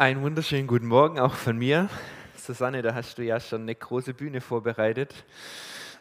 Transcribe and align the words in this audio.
Einen 0.00 0.22
wunderschönen 0.22 0.66
guten 0.66 0.86
Morgen 0.86 1.18
auch 1.18 1.34
von 1.34 1.58
mir. 1.58 1.90
Susanne, 2.34 2.80
da 2.80 2.94
hast 2.94 3.18
du 3.18 3.22
ja 3.22 3.38
schon 3.38 3.60
eine 3.60 3.74
große 3.74 4.14
Bühne 4.14 4.40
vorbereitet 4.40 5.26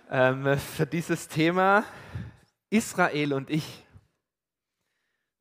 ähm, 0.09 0.57
für 0.57 0.85
dieses 0.85 1.27
Thema 1.27 1.83
Israel 2.69 3.33
und 3.33 3.49
ich. 3.49 3.85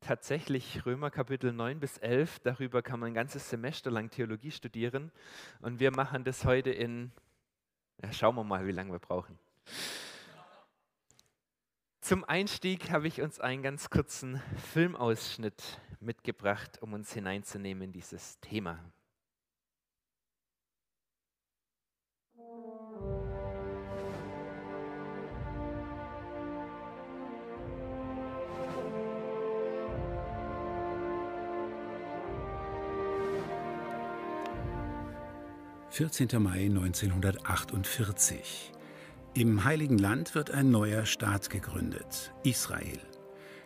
Tatsächlich 0.01 0.85
Römer 0.85 1.13
Kapitel 1.13 1.53
9 1.53 1.79
bis 1.79 1.99
11, 1.99 2.41
darüber 2.41 2.83
kann 2.83 2.99
man 2.99 3.13
ein 3.13 3.15
ganzes 3.15 3.49
Semester 3.49 3.93
lang 3.93 4.11
Theologie 4.11 4.51
studieren 4.51 5.13
und 5.61 5.79
wir 5.79 5.93
machen 5.93 6.25
das 6.25 6.45
heute 6.45 6.71
in, 6.71 7.13
ja, 8.03 8.13
schauen 8.13 8.35
wir 8.35 8.43
mal, 8.43 8.67
wie 8.67 8.73
lange 8.73 8.91
wir 8.91 8.99
brauchen. 8.99 9.39
Zum 12.09 12.25
Einstieg 12.25 12.91
habe 12.91 13.07
ich 13.07 13.21
uns 13.21 13.39
einen 13.39 13.63
ganz 13.63 13.91
kurzen 13.91 14.41
Filmausschnitt 14.73 15.79
mitgebracht, 16.01 16.79
um 16.81 16.95
uns 16.95 17.13
hineinzunehmen 17.13 17.83
in 17.83 17.93
dieses 17.93 18.41
Thema. 18.41 18.79
Vierzehnter 35.91 36.41
Mai 36.41 36.65
1948. 36.65 38.78
Im 39.39 39.63
Heiligen 39.63 39.99
Land 39.99 40.35
wird 40.35 40.51
ein 40.51 40.73
neuer 40.73 41.07
Staat 41.07 41.49
gegründet, 41.49 42.35
Israel. 42.43 42.99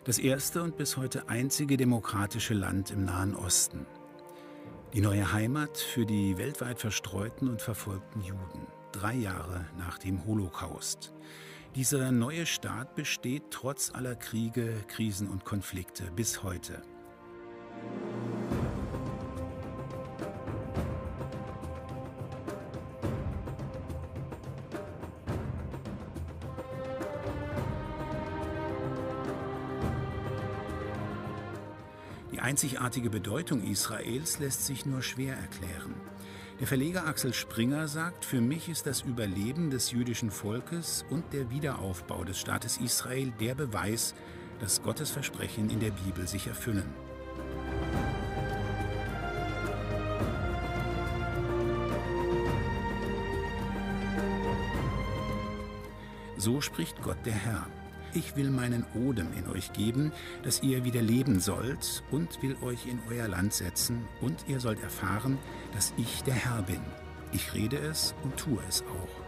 Das 0.03 0.19
erste 0.19 0.61
und 0.61 0.77
bis 0.77 0.97
heute 0.97 1.29
einzige 1.29 1.77
demokratische 1.77 2.53
Land 2.53 2.91
im 2.91 3.05
Nahen 3.05 3.35
Osten. 3.35 3.87
Die 4.93 5.01
neue 5.01 5.33
Heimat 5.33 5.79
für 5.79 6.05
die 6.05 6.37
weltweit 6.37 6.77
verstreuten 6.77 7.47
und 7.47 7.59
verfolgten 7.59 8.21
Juden, 8.21 8.67
drei 8.91 9.15
Jahre 9.15 9.65
nach 9.79 9.97
dem 9.97 10.23
Holocaust. 10.27 11.11
Dieser 11.73 12.11
neue 12.11 12.45
Staat 12.45 12.93
besteht 12.93 13.45
trotz 13.49 13.89
aller 13.95 14.15
Kriege, 14.15 14.75
Krisen 14.87 15.27
und 15.27 15.43
Konflikte 15.43 16.03
bis 16.15 16.43
heute. 16.43 16.83
Einzigartige 32.53 33.09
Bedeutung 33.09 33.63
Israels 33.63 34.37
lässt 34.37 34.67
sich 34.67 34.85
nur 34.85 35.01
schwer 35.01 35.35
erklären. 35.35 35.95
Der 36.59 36.67
Verleger 36.67 37.07
Axel 37.07 37.33
Springer 37.33 37.87
sagt, 37.87 38.25
für 38.25 38.41
mich 38.41 38.69
ist 38.69 38.85
das 38.85 39.01
Überleben 39.01 39.71
des 39.71 39.89
jüdischen 39.89 40.29
Volkes 40.29 41.03
und 41.09 41.33
der 41.33 41.49
Wiederaufbau 41.49 42.23
des 42.23 42.39
Staates 42.39 42.77
Israel 42.77 43.33
der 43.39 43.55
Beweis, 43.55 44.13
dass 44.59 44.83
Gottes 44.83 45.09
Versprechen 45.09 45.71
in 45.71 45.79
der 45.79 45.89
Bibel 45.89 46.27
sich 46.27 46.45
erfüllen. 46.45 46.85
So 56.37 56.61
spricht 56.61 57.01
Gott 57.01 57.17
der 57.25 57.33
Herr. 57.33 57.65
Ich 58.15 58.35
will 58.35 58.51
meinen 58.51 58.85
Odem 58.93 59.33
in 59.33 59.47
euch 59.47 59.73
geben, 59.73 60.11
dass 60.43 60.61
ihr 60.61 60.83
wieder 60.83 61.01
leben 61.01 61.39
sollt, 61.39 62.03
und 62.11 62.41
will 62.43 62.55
euch 62.61 62.85
in 62.85 62.99
euer 63.09 63.27
Land 63.27 63.53
setzen, 63.53 64.05
und 64.21 64.45
ihr 64.47 64.59
sollt 64.59 64.81
erfahren, 64.83 65.39
dass 65.73 65.93
ich 65.97 66.21
der 66.23 66.35
Herr 66.35 66.61
bin. 66.61 66.81
Ich 67.31 67.53
rede 67.55 67.77
es 67.77 68.13
und 68.23 68.37
tue 68.37 68.59
es 68.69 68.83
auch. 68.83 69.22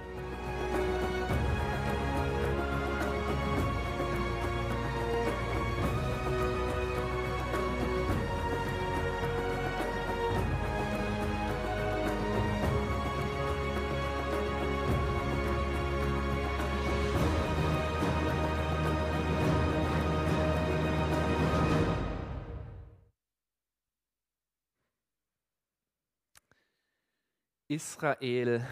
Israel 27.68 28.66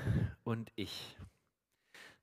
und 0.44 0.72
ich. 0.76 1.18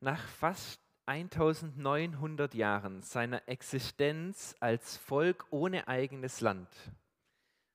Nach 0.01 0.25
fast 0.29 0.81
1900 1.07 2.55
Jahren 2.55 3.03
seiner 3.03 3.49
Existenz 3.49 4.55
als 4.61 4.97
Volk 4.97 5.47
ohne 5.51 5.89
eigenes 5.89 6.41
Land 6.41 6.69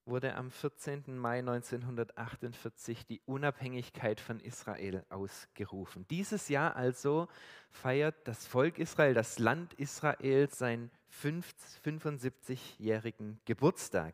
wurde 0.05 0.35
am 0.35 0.51
14. 0.51 1.17
Mai 1.17 1.39
1948 1.39 3.07
die 3.07 3.21
Unabhängigkeit 3.25 4.21
von 4.21 4.39
Israel 4.39 5.03
ausgerufen. 5.09 6.05
Dieses 6.09 6.47
Jahr 6.47 6.75
also 6.75 7.27
feiert 7.71 8.27
das 8.27 8.45
Volk 8.45 8.77
Israel, 8.77 9.15
das 9.15 9.39
Land 9.39 9.73
Israel, 9.73 10.47
seinen 10.49 10.91
75-jährigen 11.21 13.39
Geburtstag. 13.45 14.13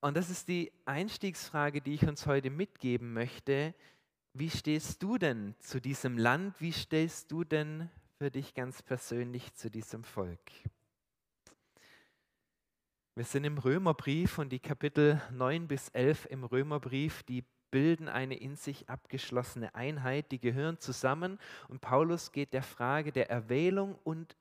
Und 0.00 0.16
das 0.16 0.30
ist 0.30 0.48
die 0.48 0.72
Einstiegsfrage, 0.86 1.82
die 1.82 1.94
ich 1.94 2.08
uns 2.08 2.26
heute 2.26 2.48
mitgeben 2.48 3.12
möchte. 3.12 3.74
Wie 4.32 4.48
stehst 4.48 5.02
du 5.02 5.18
denn 5.18 5.54
zu 5.58 5.78
diesem 5.78 6.16
Land? 6.16 6.58
Wie 6.58 6.72
stehst 6.72 7.30
du 7.30 7.44
denn 7.44 7.90
für 8.16 8.30
dich 8.30 8.54
ganz 8.54 8.82
persönlich 8.82 9.52
zu 9.52 9.70
diesem 9.70 10.02
Volk? 10.04 10.40
Wir 13.14 13.24
sind 13.24 13.44
im 13.44 13.58
Römerbrief 13.58 14.38
und 14.38 14.50
die 14.50 14.60
Kapitel 14.60 15.20
9 15.32 15.68
bis 15.68 15.90
11 15.90 16.26
im 16.30 16.44
Römerbrief, 16.44 17.22
die 17.24 17.44
bilden 17.70 18.08
eine 18.08 18.36
in 18.36 18.56
sich 18.56 18.88
abgeschlossene 18.88 19.74
Einheit, 19.74 20.32
die 20.32 20.40
gehören 20.40 20.78
zusammen 20.78 21.38
und 21.68 21.82
Paulus 21.82 22.32
geht 22.32 22.54
der 22.54 22.62
Frage 22.62 23.12
der 23.12 23.28
Erwählung 23.28 23.98
und 24.04 24.36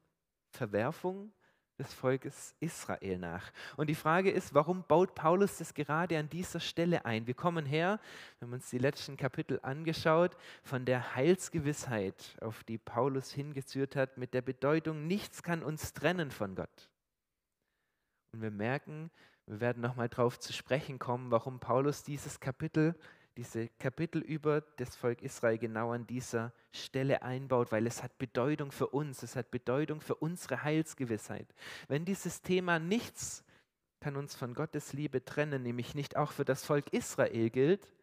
Verwerfung 0.51 1.33
des 1.79 1.94
Volkes 1.94 2.53
Israel 2.59 3.17
nach. 3.17 3.51
Und 3.78 3.88
die 3.90 3.95
Frage 3.95 4.29
ist, 4.29 4.53
warum 4.53 4.84
baut 4.84 5.16
Paulus 5.16 5.57
das 5.57 5.73
gerade 5.73 6.19
an 6.19 6.29
dieser 6.29 6.59
Stelle 6.59 7.06
ein? 7.06 7.25
Wir 7.25 7.34
kommen 7.34 7.66
her, 7.66 8.00
wenn 8.40 8.50
man 8.50 8.59
uns 8.59 8.69
die 8.69 8.78
letzten 8.78 9.17
Kapitel 9.17 9.59
angeschaut, 9.63 10.38
von 10.62 10.85
der 10.85 11.16
Heilsgewissheit, 11.16 12.38
auf 12.41 12.63
die 12.66 12.78
Paulus 12.78 13.31
hingeführt 13.31 13.95
hat, 13.95 14.18
mit 14.18 14.34
der 14.34 14.41
Bedeutung, 14.41 15.07
nichts 15.07 15.41
kann 15.41 15.63
uns 15.63 15.94
trennen 15.94 16.29
von 16.29 16.56
Gott. 16.56 16.89
Und 18.34 18.41
wir 18.41 18.51
merken, 18.51 19.09
wir 19.47 19.62
werden 19.62 19.81
nochmal 19.81 20.09
darauf 20.09 20.39
zu 20.39 20.53
sprechen 20.53 21.00
kommen, 21.00 21.31
warum 21.31 21.59
Paulus 21.59 22.03
dieses 22.03 22.39
Kapitel 22.39 22.95
diese 23.39 23.69
Kapitel 23.79 24.19
über 24.19 24.59
das 24.75 24.97
Volk 24.97 25.22
Israel 25.22 25.57
genau 25.57 25.91
an 25.94 26.05
dieser 26.05 26.51
Stelle 26.73 27.22
einbaut, 27.22 27.72
weil 27.72 27.88
es 27.88 28.03
hat 28.03 28.17
Bedeutung 28.17 28.69
für 28.69 28.88
uns, 28.88 29.23
es 29.23 29.38
hat 29.38 29.50
Bedeutung 29.50 30.01
für 30.01 30.16
unsere 30.16 30.63
Heilsgewissheit. 30.63 31.47
Wenn 31.88 32.03
dieses 32.03 32.41
Thema 32.41 32.79
nichts 32.79 33.45
kann 34.01 34.17
uns 34.17 34.35
von 34.35 34.53
Gottes 34.53 34.91
Liebe 34.91 35.23
trennen, 35.23 35.63
nämlich 35.63 35.95
nicht 35.95 36.17
auch 36.17 36.33
für 36.33 36.44
das 36.44 36.66
Volk 36.66 36.91
Israel 36.91 37.50
gilt, 37.50 37.95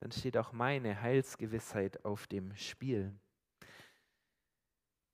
dann 0.00 0.10
steht 0.10 0.36
auch 0.36 0.52
meine 0.52 1.00
Heilsgewissheit 1.00 2.04
auf 2.04 2.26
dem 2.26 2.56
Spiel. 2.56 3.14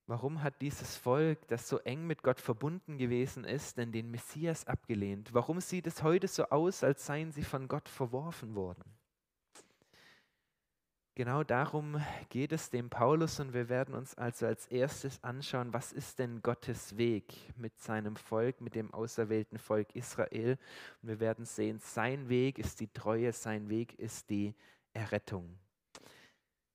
Warum 0.06 0.42
hat 0.42 0.62
dieses 0.62 0.97
Volk, 0.97 1.47
das 1.48 1.69
so 1.69 1.77
eng 1.81 2.06
mit 2.06 2.22
Gott 2.22 2.41
verbunden 2.41 2.97
gewesen 2.97 3.44
ist, 3.44 3.77
denn 3.77 3.92
den 3.92 4.10
Messias 4.10 4.66
abgelehnt? 4.66 5.34
Warum 5.34 5.60
sieht 5.60 5.87
es 5.87 6.03
heute 6.03 6.28
so 6.28 6.47
aus, 6.47 6.82
als 6.82 7.04
seien 7.04 7.31
sie 7.31 7.44
von 7.44 7.69
Gott 7.69 7.91
verworfen 7.91 8.54
worden? 8.54 8.99
Genau 11.16 11.42
darum 11.42 12.01
geht 12.28 12.53
es 12.53 12.71
dem 12.71 12.89
Paulus 12.89 13.41
und 13.41 13.53
wir 13.53 13.68
werden 13.68 13.95
uns 13.95 14.16
also 14.16 14.47
als 14.47 14.66
erstes 14.68 15.22
anschauen, 15.24 15.74
was 15.74 15.92
ist 15.92 16.21
denn 16.21 16.41
Gottes 16.41 16.97
Weg 16.97 17.34
mit 17.57 17.78
seinem 17.80 18.15
Volk, 18.16 18.60
mit 18.60 18.74
dem 18.74 18.95
auserwählten 18.95 19.59
Volk 19.59 19.95
Israel. 19.95 20.57
Und 21.03 21.09
wir 21.09 21.21
werden 21.21 21.45
sehen, 21.45 21.80
sein 21.80 22.28
Weg 22.28 22.59
ist 22.59 22.80
die 22.80 22.89
Treue, 22.89 23.33
sein 23.33 23.68
Weg 23.68 23.98
ist 23.98 24.30
die 24.30 24.54
Errettung. 24.95 25.59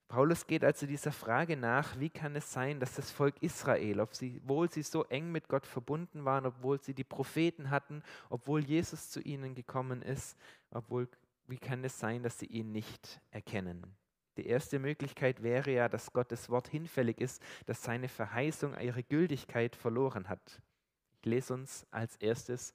Paulus 0.07 0.45
geht 0.45 0.63
also 0.63 0.85
dieser 0.85 1.11
Frage 1.11 1.57
nach, 1.57 1.99
wie 1.99 2.09
kann 2.09 2.35
es 2.35 2.51
sein, 2.51 2.79
dass 2.79 2.93
das 2.93 3.09
Volk 3.11 3.41
Israel, 3.41 4.01
obwohl 4.01 4.69
sie 4.69 4.83
so 4.83 5.05
eng 5.05 5.31
mit 5.31 5.47
Gott 5.47 5.65
verbunden 5.65 6.25
waren, 6.25 6.45
obwohl 6.45 6.79
sie 6.79 6.93
die 6.93 7.03
Propheten 7.03 7.69
hatten, 7.71 8.03
obwohl 8.29 8.63
Jesus 8.63 9.09
zu 9.09 9.21
ihnen 9.21 9.55
gekommen 9.55 10.01
ist, 10.01 10.37
obwohl, 10.69 11.07
wie 11.47 11.57
kann 11.57 11.83
es 11.83 11.97
sein, 11.97 12.21
dass 12.21 12.37
sie 12.37 12.45
ihn 12.45 12.71
nicht 12.71 13.19
erkennen? 13.31 13.95
Die 14.37 14.47
erste 14.47 14.79
Möglichkeit 14.79 15.43
wäre 15.43 15.71
ja, 15.71 15.87
dass 15.87 16.11
Gottes 16.11 16.49
Wort 16.49 16.67
hinfällig 16.67 17.21
ist, 17.21 17.41
dass 17.65 17.83
seine 17.83 18.09
Verheißung 18.09 18.77
ihre 18.79 19.03
Gültigkeit 19.03 19.75
verloren 19.75 20.27
hat. 20.27 20.61
Ich 21.19 21.25
lese 21.25 21.53
uns 21.53 21.85
als 21.91 22.17
erstes 22.17 22.73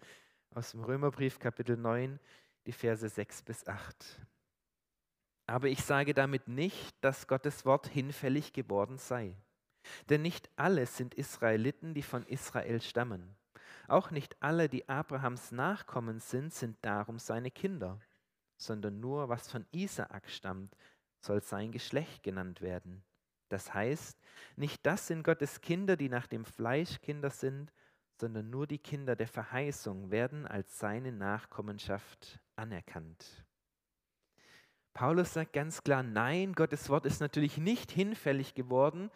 aus 0.55 0.73
dem 0.73 0.83
Römerbrief 0.83 1.39
Kapitel 1.39 1.77
9 1.77 2.19
die 2.67 2.73
Verse 2.73 3.09
6 3.09 3.43
bis 3.43 3.67
8. 3.67 4.21
Aber 5.47 5.69
ich 5.69 5.83
sage 5.83 6.15
damit 6.15 6.49
nicht, 6.49 6.95
dass 7.01 7.27
Gottes 7.27 7.65
Wort 7.65 7.89
hinfällig 7.89 8.53
geworden 8.53 8.99
sei. 8.99 9.35
Denn 10.09 10.23
nicht 10.23 10.49
alle 10.57 10.87
sind 10.87 11.15
Israeliten, 11.15 11.95
die 11.95 12.03
von 12.03 12.25
Israel 12.27 12.81
stammen. 12.81 13.37
Auch 13.89 14.11
nicht 14.11 14.41
alle, 14.41 14.69
die 14.69 14.89
Abrahams 14.89 15.51
Nachkommen 15.51 16.21
sind, 16.21 16.55
sind 16.55 16.77
darum 16.83 17.19
seine 17.19 17.51
Kinder, 17.51 18.01
sondern 18.57 19.01
nur 19.01 19.29
was 19.29 19.51
von 19.51 19.67
Isaak 19.73 20.31
stammt, 20.31 20.77
soll 21.21 21.43
sein 21.43 21.73
Geschlecht 21.73 22.23
genannt 22.23 22.61
werden. 22.61 23.05
Das 23.49 23.75
heißt, 23.75 24.19
nicht 24.57 24.85
das 24.87 25.07
sind 25.07 25.25
Gottes 25.25 25.61
Kinder, 25.61 25.97
die 25.97 26.09
nach 26.09 26.27
dem 26.27 26.45
Fleisch 26.45 27.01
Kinder 27.01 27.31
sind, 27.31 27.73
sondern 28.21 28.51
nur 28.51 28.67
die 28.67 28.79
Kinder 28.79 29.17
der 29.17 29.29
Verheißung 29.29 30.11
werden 30.11 30.47
als 30.47 30.79
seine 30.79 31.11
Nachkommenschaft 31.11 32.39
anerkannt. 32.57 33.45
Paulus 34.93 35.33
sagt 35.35 35.53
ganz 35.53 35.83
klar, 35.83 36.03
nein, 36.03 36.53
Gottes 36.53 36.89
Wort 36.89 37.07
ist 37.07 37.21
natürlich 37.21 37.59
nicht 37.59 37.91
hinfällig 37.91 38.55
geworden, 38.55 39.11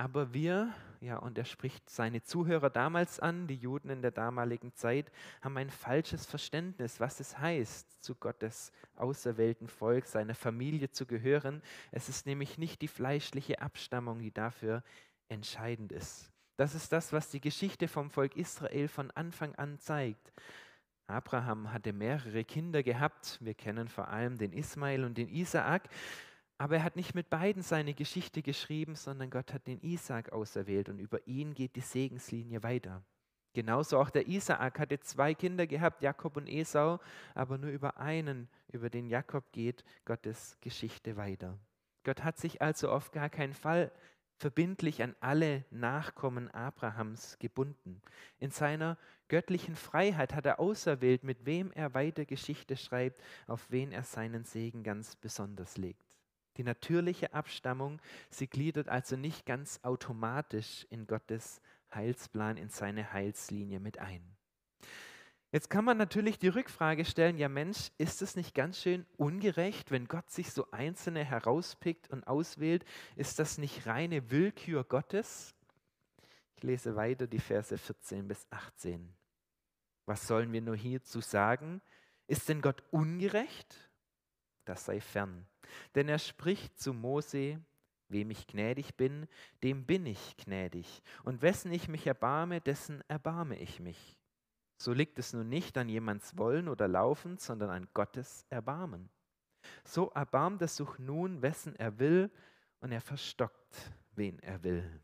aber 0.00 0.32
wir, 0.32 0.72
ja, 1.02 1.18
und 1.18 1.36
er 1.36 1.44
spricht 1.44 1.90
seine 1.90 2.22
Zuhörer 2.22 2.70
damals 2.70 3.20
an, 3.20 3.46
die 3.46 3.56
Juden 3.56 3.90
in 3.90 4.00
der 4.00 4.12
damaligen 4.12 4.72
Zeit, 4.72 5.12
haben 5.42 5.58
ein 5.58 5.68
falsches 5.68 6.24
Verständnis, 6.24 7.00
was 7.00 7.20
es 7.20 7.38
heißt, 7.38 8.02
zu 8.02 8.14
Gottes 8.14 8.72
auserwählten 8.96 9.68
Volk, 9.68 10.06
seiner 10.06 10.34
Familie 10.34 10.90
zu 10.90 11.04
gehören. 11.04 11.60
Es 11.90 12.08
ist 12.08 12.24
nämlich 12.24 12.56
nicht 12.56 12.80
die 12.80 12.88
fleischliche 12.88 13.60
Abstammung, 13.60 14.20
die 14.20 14.32
dafür 14.32 14.82
entscheidend 15.28 15.92
ist. 15.92 16.32
Das 16.56 16.74
ist 16.74 16.92
das, 16.92 17.12
was 17.12 17.28
die 17.28 17.42
Geschichte 17.42 17.86
vom 17.86 18.10
Volk 18.10 18.36
Israel 18.36 18.88
von 18.88 19.10
Anfang 19.10 19.54
an 19.56 19.78
zeigt. 19.78 20.32
Abraham 21.08 21.74
hatte 21.74 21.92
mehrere 21.92 22.44
Kinder 22.44 22.82
gehabt. 22.82 23.36
Wir 23.42 23.52
kennen 23.52 23.88
vor 23.88 24.08
allem 24.08 24.38
den 24.38 24.54
Ismael 24.54 25.04
und 25.04 25.18
den 25.18 25.28
Isaak. 25.28 25.90
Aber 26.60 26.76
er 26.76 26.84
hat 26.84 26.94
nicht 26.94 27.14
mit 27.14 27.30
beiden 27.30 27.62
seine 27.62 27.94
Geschichte 27.94 28.42
geschrieben, 28.42 28.94
sondern 28.94 29.30
Gott 29.30 29.54
hat 29.54 29.66
den 29.66 29.80
Isaak 29.80 30.30
auserwählt 30.30 30.90
und 30.90 30.98
über 30.98 31.26
ihn 31.26 31.54
geht 31.54 31.74
die 31.74 31.80
Segenslinie 31.80 32.62
weiter. 32.62 33.02
Genauso 33.54 33.98
auch 33.98 34.10
der 34.10 34.28
Isaak 34.28 34.78
hatte 34.78 35.00
zwei 35.00 35.32
Kinder 35.32 35.66
gehabt, 35.66 36.02
Jakob 36.02 36.36
und 36.36 36.46
Esau, 36.46 37.00
aber 37.34 37.56
nur 37.56 37.70
über 37.70 37.96
einen, 37.96 38.46
über 38.68 38.90
den 38.90 39.08
Jakob 39.08 39.50
geht 39.52 39.84
Gottes 40.04 40.58
Geschichte 40.60 41.16
weiter. 41.16 41.58
Gott 42.04 42.24
hat 42.24 42.36
sich 42.36 42.60
also 42.60 42.90
auf 42.90 43.10
gar 43.10 43.30
keinen 43.30 43.54
Fall 43.54 43.90
verbindlich 44.36 45.02
an 45.02 45.16
alle 45.20 45.64
Nachkommen 45.70 46.50
Abrahams 46.50 47.38
gebunden. 47.38 48.02
In 48.38 48.50
seiner 48.50 48.98
göttlichen 49.28 49.76
Freiheit 49.76 50.34
hat 50.34 50.44
er 50.44 50.60
auserwählt, 50.60 51.24
mit 51.24 51.46
wem 51.46 51.72
er 51.72 51.94
weiter 51.94 52.26
Geschichte 52.26 52.76
schreibt, 52.76 53.18
auf 53.46 53.70
wen 53.70 53.92
er 53.92 54.02
seinen 54.02 54.44
Segen 54.44 54.82
ganz 54.82 55.16
besonders 55.16 55.78
legt. 55.78 56.09
Die 56.60 56.64
natürliche 56.64 57.32
Abstammung, 57.32 58.02
sie 58.28 58.46
gliedert 58.46 58.90
also 58.90 59.16
nicht 59.16 59.46
ganz 59.46 59.80
automatisch 59.82 60.86
in 60.90 61.06
Gottes 61.06 61.62
Heilsplan, 61.94 62.58
in 62.58 62.68
seine 62.68 63.14
Heilslinie 63.14 63.80
mit 63.80 63.98
ein. 63.98 64.20
Jetzt 65.52 65.70
kann 65.70 65.86
man 65.86 65.96
natürlich 65.96 66.38
die 66.38 66.48
Rückfrage 66.48 67.06
stellen, 67.06 67.38
ja 67.38 67.48
Mensch, 67.48 67.92
ist 67.96 68.20
es 68.20 68.36
nicht 68.36 68.54
ganz 68.54 68.78
schön 68.78 69.06
ungerecht, 69.16 69.90
wenn 69.90 70.06
Gott 70.06 70.30
sich 70.30 70.52
so 70.52 70.70
Einzelne 70.70 71.24
herauspickt 71.24 72.10
und 72.10 72.26
auswählt? 72.26 72.84
Ist 73.16 73.38
das 73.38 73.56
nicht 73.56 73.86
reine 73.86 74.30
Willkür 74.30 74.84
Gottes? 74.84 75.54
Ich 76.56 76.62
lese 76.62 76.94
weiter 76.94 77.26
die 77.26 77.40
Verse 77.40 77.78
14 77.78 78.28
bis 78.28 78.46
18. 78.50 79.16
Was 80.04 80.26
sollen 80.26 80.52
wir 80.52 80.60
nur 80.60 80.76
hierzu 80.76 81.22
sagen? 81.22 81.80
Ist 82.26 82.50
denn 82.50 82.60
Gott 82.60 82.82
ungerecht? 82.90 83.90
Das 84.66 84.84
sei 84.84 85.00
fern. 85.00 85.46
Denn 85.94 86.08
er 86.08 86.18
spricht 86.18 86.78
zu 86.78 86.92
Mose, 86.92 87.60
wem 88.08 88.30
ich 88.30 88.46
gnädig 88.46 88.96
bin, 88.96 89.26
dem 89.62 89.86
bin 89.86 90.06
ich 90.06 90.36
gnädig, 90.36 91.02
und 91.22 91.42
wessen 91.42 91.72
ich 91.72 91.88
mich 91.88 92.06
erbarme, 92.06 92.60
dessen 92.60 93.02
erbarme 93.08 93.58
ich 93.58 93.80
mich. 93.80 94.18
So 94.76 94.92
liegt 94.92 95.18
es 95.18 95.32
nun 95.32 95.48
nicht 95.48 95.76
an 95.78 95.88
jemands 95.88 96.36
Wollen 96.38 96.68
oder 96.68 96.88
Laufen, 96.88 97.38
sondern 97.38 97.70
an 97.70 97.88
Gottes 97.94 98.46
Erbarmen. 98.48 99.10
So 99.84 100.08
erbarmt 100.10 100.62
er 100.62 100.68
sich 100.68 100.98
nun, 100.98 101.42
wessen 101.42 101.76
er 101.76 101.98
will, 101.98 102.30
und 102.80 102.92
er 102.92 103.00
verstockt, 103.00 103.92
wen 104.12 104.38
er 104.40 104.62
will. 104.62 105.00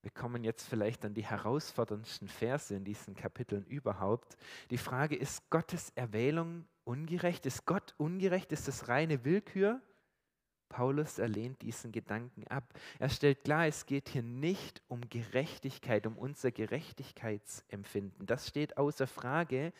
Wir 0.00 0.10
kommen 0.10 0.44
jetzt 0.44 0.68
vielleicht 0.68 1.04
an 1.04 1.14
die 1.14 1.24
herausforderndsten 1.24 2.28
Verse 2.28 2.74
in 2.74 2.84
diesen 2.84 3.14
Kapiteln 3.14 3.64
überhaupt. 3.64 4.36
Die 4.70 4.78
Frage 4.78 5.16
ist 5.16 5.48
Gottes 5.48 5.90
Erwählung 5.94 6.66
ungerecht? 6.84 7.46
Ist 7.46 7.66
Gott 7.66 7.94
ungerecht? 7.98 8.52
Ist 8.52 8.68
das 8.68 8.88
reine 8.88 9.24
Willkür? 9.24 9.80
Paulus 10.68 11.18
erlehnt 11.18 11.62
diesen 11.62 11.92
Gedanken 11.92 12.46
ab. 12.48 12.74
Er 12.98 13.08
stellt 13.08 13.44
klar, 13.44 13.66
es 13.66 13.86
geht 13.86 14.08
hier 14.08 14.22
nicht 14.22 14.82
um 14.88 15.08
Gerechtigkeit, 15.08 16.06
um 16.06 16.18
unser 16.18 16.50
Gerechtigkeitsempfinden. 16.50 18.26
Das 18.26 18.48
steht 18.48 18.76
außer 18.76 19.06
Frage. 19.06 19.72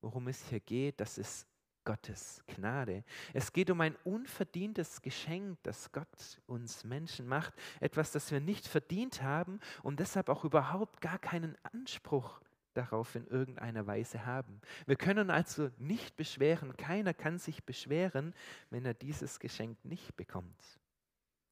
Worum 0.00 0.28
es 0.28 0.48
hier 0.48 0.60
geht, 0.60 0.98
das 0.98 1.18
ist 1.18 1.46
Gottes 1.84 2.42
Gnade. 2.46 3.04
Es 3.34 3.52
geht 3.52 3.70
um 3.70 3.80
ein 3.80 3.96
unverdientes 4.04 5.02
Geschenk, 5.02 5.58
das 5.62 5.92
Gott 5.92 6.40
uns 6.46 6.84
Menschen 6.84 7.26
macht. 7.26 7.52
Etwas, 7.80 8.12
das 8.12 8.30
wir 8.30 8.40
nicht 8.40 8.66
verdient 8.66 9.22
haben 9.22 9.60
und 9.82 10.00
deshalb 10.00 10.28
auch 10.28 10.44
überhaupt 10.44 11.00
gar 11.00 11.18
keinen 11.18 11.56
Anspruch 11.64 12.40
darauf 12.80 13.14
in 13.14 13.26
irgendeiner 13.26 13.86
Weise 13.86 14.26
haben. 14.26 14.60
Wir 14.86 14.96
können 14.96 15.30
also 15.30 15.70
nicht 15.78 16.16
beschweren, 16.16 16.76
keiner 16.76 17.14
kann 17.14 17.38
sich 17.38 17.64
beschweren, 17.64 18.34
wenn 18.70 18.84
er 18.84 18.94
dieses 18.94 19.38
Geschenk 19.38 19.84
nicht 19.84 20.16
bekommt. 20.16 20.80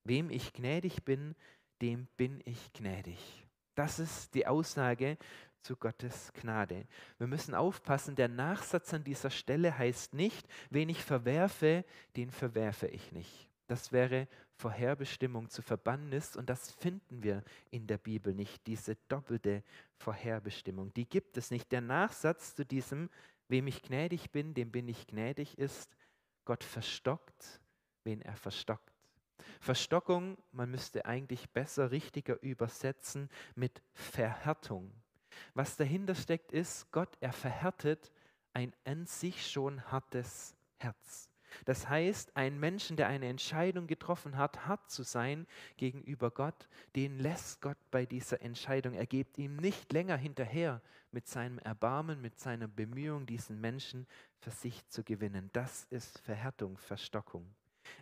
Wem 0.05 0.31
ich 0.31 0.53
gnädig 0.53 1.05
bin, 1.05 1.35
dem 1.83 2.07
bin 2.17 2.41
ich 2.45 2.73
gnädig. 2.73 3.47
Das 3.75 3.99
ist 3.99 4.35
die 4.35 4.47
Aussage 4.47 5.19
zu 5.63 5.77
Gottes 5.77 6.33
Gnade. 6.33 6.87
Wir 7.19 7.27
müssen 7.27 7.55
aufpassen, 7.55 8.17
der 8.17 8.29
Nachsatz 8.29 8.95
an 8.95 9.05
dieser 9.05 9.31
Stelle 9.31 9.77
heißt 9.77 10.15
nicht, 10.15 10.49
wen 10.71 10.89
ich 10.89 11.05
verwerfe, 11.05 11.85
den 12.17 12.31
verwerfe 12.31 12.87
ich 12.87 13.13
nicht. 13.13 13.51
Das 13.67 13.93
wäre 13.93 14.29
Vorherbestimmung 14.59 15.49
zu 15.49 15.63
Verbannis 15.63 16.35
und 16.35 16.51
das 16.51 16.73
finden 16.73 17.23
wir 17.23 17.45
in 17.71 17.87
der 17.87 17.99
Bibel 17.99 18.35
nicht, 18.35 18.67
diese 18.67 18.97
doppelte 19.09 19.63
Vorherbestimmung. 19.97 20.93
Die 20.95 21.09
gibt 21.09 21.37
es 21.37 21.53
nicht. 21.53 21.71
Der 21.71 21.81
Nachsatz 21.81 22.57
zu 22.57 22.67
diesem, 22.67 23.09
wem 23.47 23.69
ich 23.69 23.83
gnädig 23.83 24.33
bin, 24.33 24.55
dem 24.55 24.73
bin 24.73 24.89
ich 24.89 25.07
gnädig, 25.07 25.59
ist, 25.59 25.97
Gott 26.45 26.65
verstockt, 26.65 27.61
wen 28.03 28.21
er 28.21 28.35
verstockt. 28.35 28.93
Verstockung, 29.61 30.37
man 30.51 30.71
müsste 30.71 31.05
eigentlich 31.07 31.49
besser, 31.51 31.93
richtiger 31.93 32.43
übersetzen 32.43 33.29
mit 33.55 33.81
Verhärtung. 33.93 34.93
Was 35.55 35.77
dahinter 35.77 36.17
steckt, 36.17 36.51
ist, 36.51 36.91
Gott, 36.91 37.17
er 37.21 37.33
verhärtet 37.33 38.11
ein 38.55 38.75
an 38.85 39.07
sich 39.07 39.49
schon 39.49 39.85
hartes 39.93 40.57
Herz. 40.79 41.31
Das 41.65 41.89
heißt, 41.89 42.37
ein 42.37 42.59
Menschen, 42.59 42.97
der 42.97 43.09
eine 43.09 43.27
Entscheidung 43.27 43.87
getroffen 43.87 44.37
hat, 44.37 44.67
hart 44.67 44.91
zu 44.91 45.03
sein 45.03 45.47
gegenüber 45.77 46.31
Gott, 46.31 46.69
den 46.97 47.19
lässt 47.19 47.61
Gott 47.61 47.79
bei 47.91 48.07
dieser 48.07 48.43
Entscheidung. 48.43 48.95
Er 48.95 49.07
gibt 49.07 49.39
ihm 49.39 49.57
nicht 49.57 49.93
länger 49.93 50.17
hinterher 50.17 50.81
mit 51.13 51.27
seinem 51.27 51.59
Erbarmen, 51.59 52.21
mit 52.21 52.39
seiner 52.39 52.69
Bemühung, 52.69 53.27
diesen 53.27 53.61
Menschen 53.61 54.07
für 54.39 54.51
sich 54.51 54.87
zu 54.89 55.03
gewinnen. 55.05 55.51
Das 55.53 55.85
ist 55.91 56.19
Verhärtung, 56.21 56.77
Verstockung. 56.79 57.47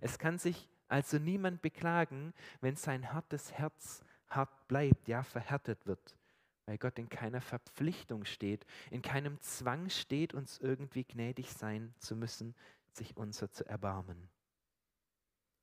Es 0.00 0.18
kann 0.18 0.38
sich 0.38 0.68
also 0.88 1.18
niemand 1.18 1.62
beklagen, 1.62 2.32
wenn 2.60 2.76
sein 2.76 3.12
hartes 3.12 3.52
Herz 3.52 4.02
hart 4.28 4.68
bleibt, 4.68 5.08
ja 5.08 5.22
verhärtet 5.22 5.86
wird 5.86 6.16
weil 6.66 6.78
Gott 6.78 6.98
in 6.98 7.08
keiner 7.08 7.40
Verpflichtung 7.40 8.24
steht, 8.24 8.66
in 8.90 9.00
keinem 9.00 9.40
Zwang 9.40 9.88
steht, 9.88 10.34
uns 10.34 10.58
irgendwie 10.58 11.04
gnädig 11.04 11.52
sein 11.52 11.94
zu 11.98 12.16
müssen, 12.16 12.54
sich 12.96 13.16
unser 13.16 13.50
zu 13.50 13.66
erbarmen. 13.66 14.28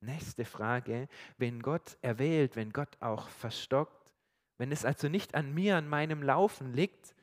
Nächste 0.00 0.44
Frage, 0.44 1.08
wenn 1.38 1.62
Gott 1.62 1.98
erwählt, 2.02 2.56
wenn 2.56 2.72
Gott 2.72 2.96
auch 3.00 3.28
verstockt, 3.28 4.12
wenn 4.58 4.70
es 4.70 4.84
also 4.84 5.08
nicht 5.08 5.34
an 5.34 5.52
mir, 5.52 5.76
an 5.76 5.88
meinem 5.88 6.22
Laufen 6.22 6.72
liegt, 6.72 7.14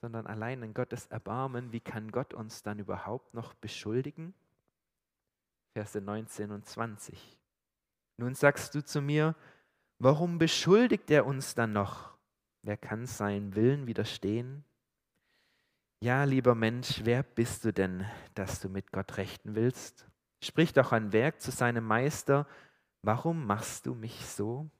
sondern 0.00 0.26
allein 0.26 0.62
an 0.62 0.74
Gottes 0.74 1.06
Erbarmen, 1.06 1.72
wie 1.72 1.80
kann 1.80 2.12
Gott 2.12 2.34
uns 2.34 2.62
dann 2.62 2.78
überhaupt 2.78 3.34
noch 3.34 3.54
beschuldigen? 3.54 4.34
Verse 5.74 6.00
19 6.00 6.50
und 6.50 6.66
20. 6.66 7.38
Nun 8.16 8.34
sagst 8.34 8.74
du 8.74 8.84
zu 8.84 9.00
mir, 9.00 9.34
warum 9.98 10.38
beschuldigt 10.38 11.10
er 11.10 11.26
uns 11.26 11.54
dann 11.54 11.72
noch? 11.72 12.16
Wer 12.62 12.76
kann 12.76 13.06
seinen 13.06 13.54
Willen 13.54 13.86
widerstehen? 13.86 14.64
Ja, 16.00 16.22
lieber 16.22 16.54
Mensch, 16.54 17.00
wer 17.02 17.24
bist 17.24 17.64
du 17.64 17.72
denn, 17.72 18.06
dass 18.34 18.60
du 18.60 18.68
mit 18.68 18.92
Gott 18.92 19.16
rechten 19.16 19.56
willst? 19.56 20.06
Sprich 20.40 20.72
doch 20.72 20.92
ein 20.92 21.12
Werk 21.12 21.40
zu 21.40 21.50
seinem 21.50 21.84
Meister, 21.84 22.46
warum 23.02 23.44
machst 23.44 23.84
du 23.84 23.96
mich 23.96 24.24
so? 24.24 24.70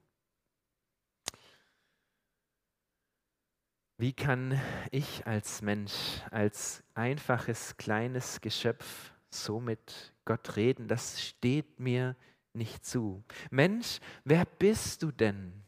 Wie 3.97 4.13
kann 4.13 4.57
ich 4.91 5.27
als 5.27 5.61
Mensch, 5.61 6.21
als 6.31 6.85
einfaches 6.93 7.75
kleines 7.75 8.39
Geschöpf 8.39 9.11
so 9.29 9.59
mit 9.59 10.13
Gott 10.23 10.55
reden? 10.55 10.87
Das 10.87 11.21
steht 11.21 11.81
mir 11.81 12.15
nicht 12.53 12.85
zu. 12.85 13.25
Mensch, 13.51 13.99
wer 14.23 14.45
bist 14.45 15.03
du 15.03 15.11
denn? 15.11 15.65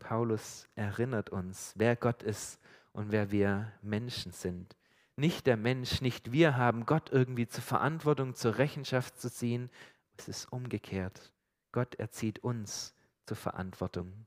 Paulus 0.00 0.68
erinnert 0.74 1.30
uns, 1.30 1.72
wer 1.76 1.96
Gott 1.96 2.22
ist 2.22 2.60
und 2.92 3.10
wer 3.10 3.30
wir 3.30 3.72
Menschen 3.80 4.32
sind. 4.32 4.76
Nicht 5.16 5.46
der 5.46 5.56
Mensch, 5.56 6.00
nicht 6.00 6.32
wir 6.32 6.56
haben 6.56 6.86
Gott 6.86 7.10
irgendwie 7.12 7.46
zur 7.46 7.62
Verantwortung, 7.62 8.34
zur 8.34 8.58
Rechenschaft 8.58 9.20
zu 9.20 9.30
ziehen. 9.30 9.70
Es 10.16 10.28
ist 10.28 10.52
umgekehrt. 10.52 11.32
Gott 11.70 11.94
erzieht 11.96 12.38
uns 12.40 12.94
zur 13.26 13.36
Verantwortung. 13.36 14.26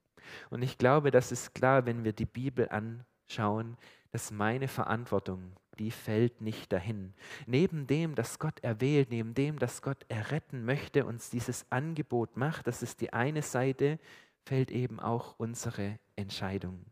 Und 0.50 0.62
ich 0.62 0.78
glaube, 0.78 1.12
das 1.12 1.32
ist 1.32 1.56
klar, 1.56 1.86
wenn 1.86 2.04
wir 2.04 2.14
die 2.14 2.26
Bibel 2.26 2.70
anschauen, 2.70 3.78
dass 4.12 4.32
meine 4.32 4.68
Verantwortung, 4.68 5.54
die 5.78 5.92
fällt 5.92 6.40
nicht 6.40 6.72
dahin. 6.72 7.14
Neben 7.48 7.86
dem, 7.86 8.16
dass 8.16 8.40
Gott 8.40 8.60
erwählt, 8.62 9.10
neben 9.10 9.34
dem, 9.34 9.60
dass 9.60 9.82
Gott 9.82 10.06
erretten 10.08 10.64
möchte, 10.64 11.06
uns 11.06 11.30
dieses 11.30 11.66
Angebot 11.70 12.38
macht, 12.38 12.68
das 12.68 12.82
ist 12.82 13.02
die 13.02 13.12
eine 13.12 13.42
Seite, 13.42 14.00
fällt 14.44 14.72
eben 14.72 15.00
auch 15.00 15.36
unsere 15.38 16.00
Entscheidung. 16.16 16.86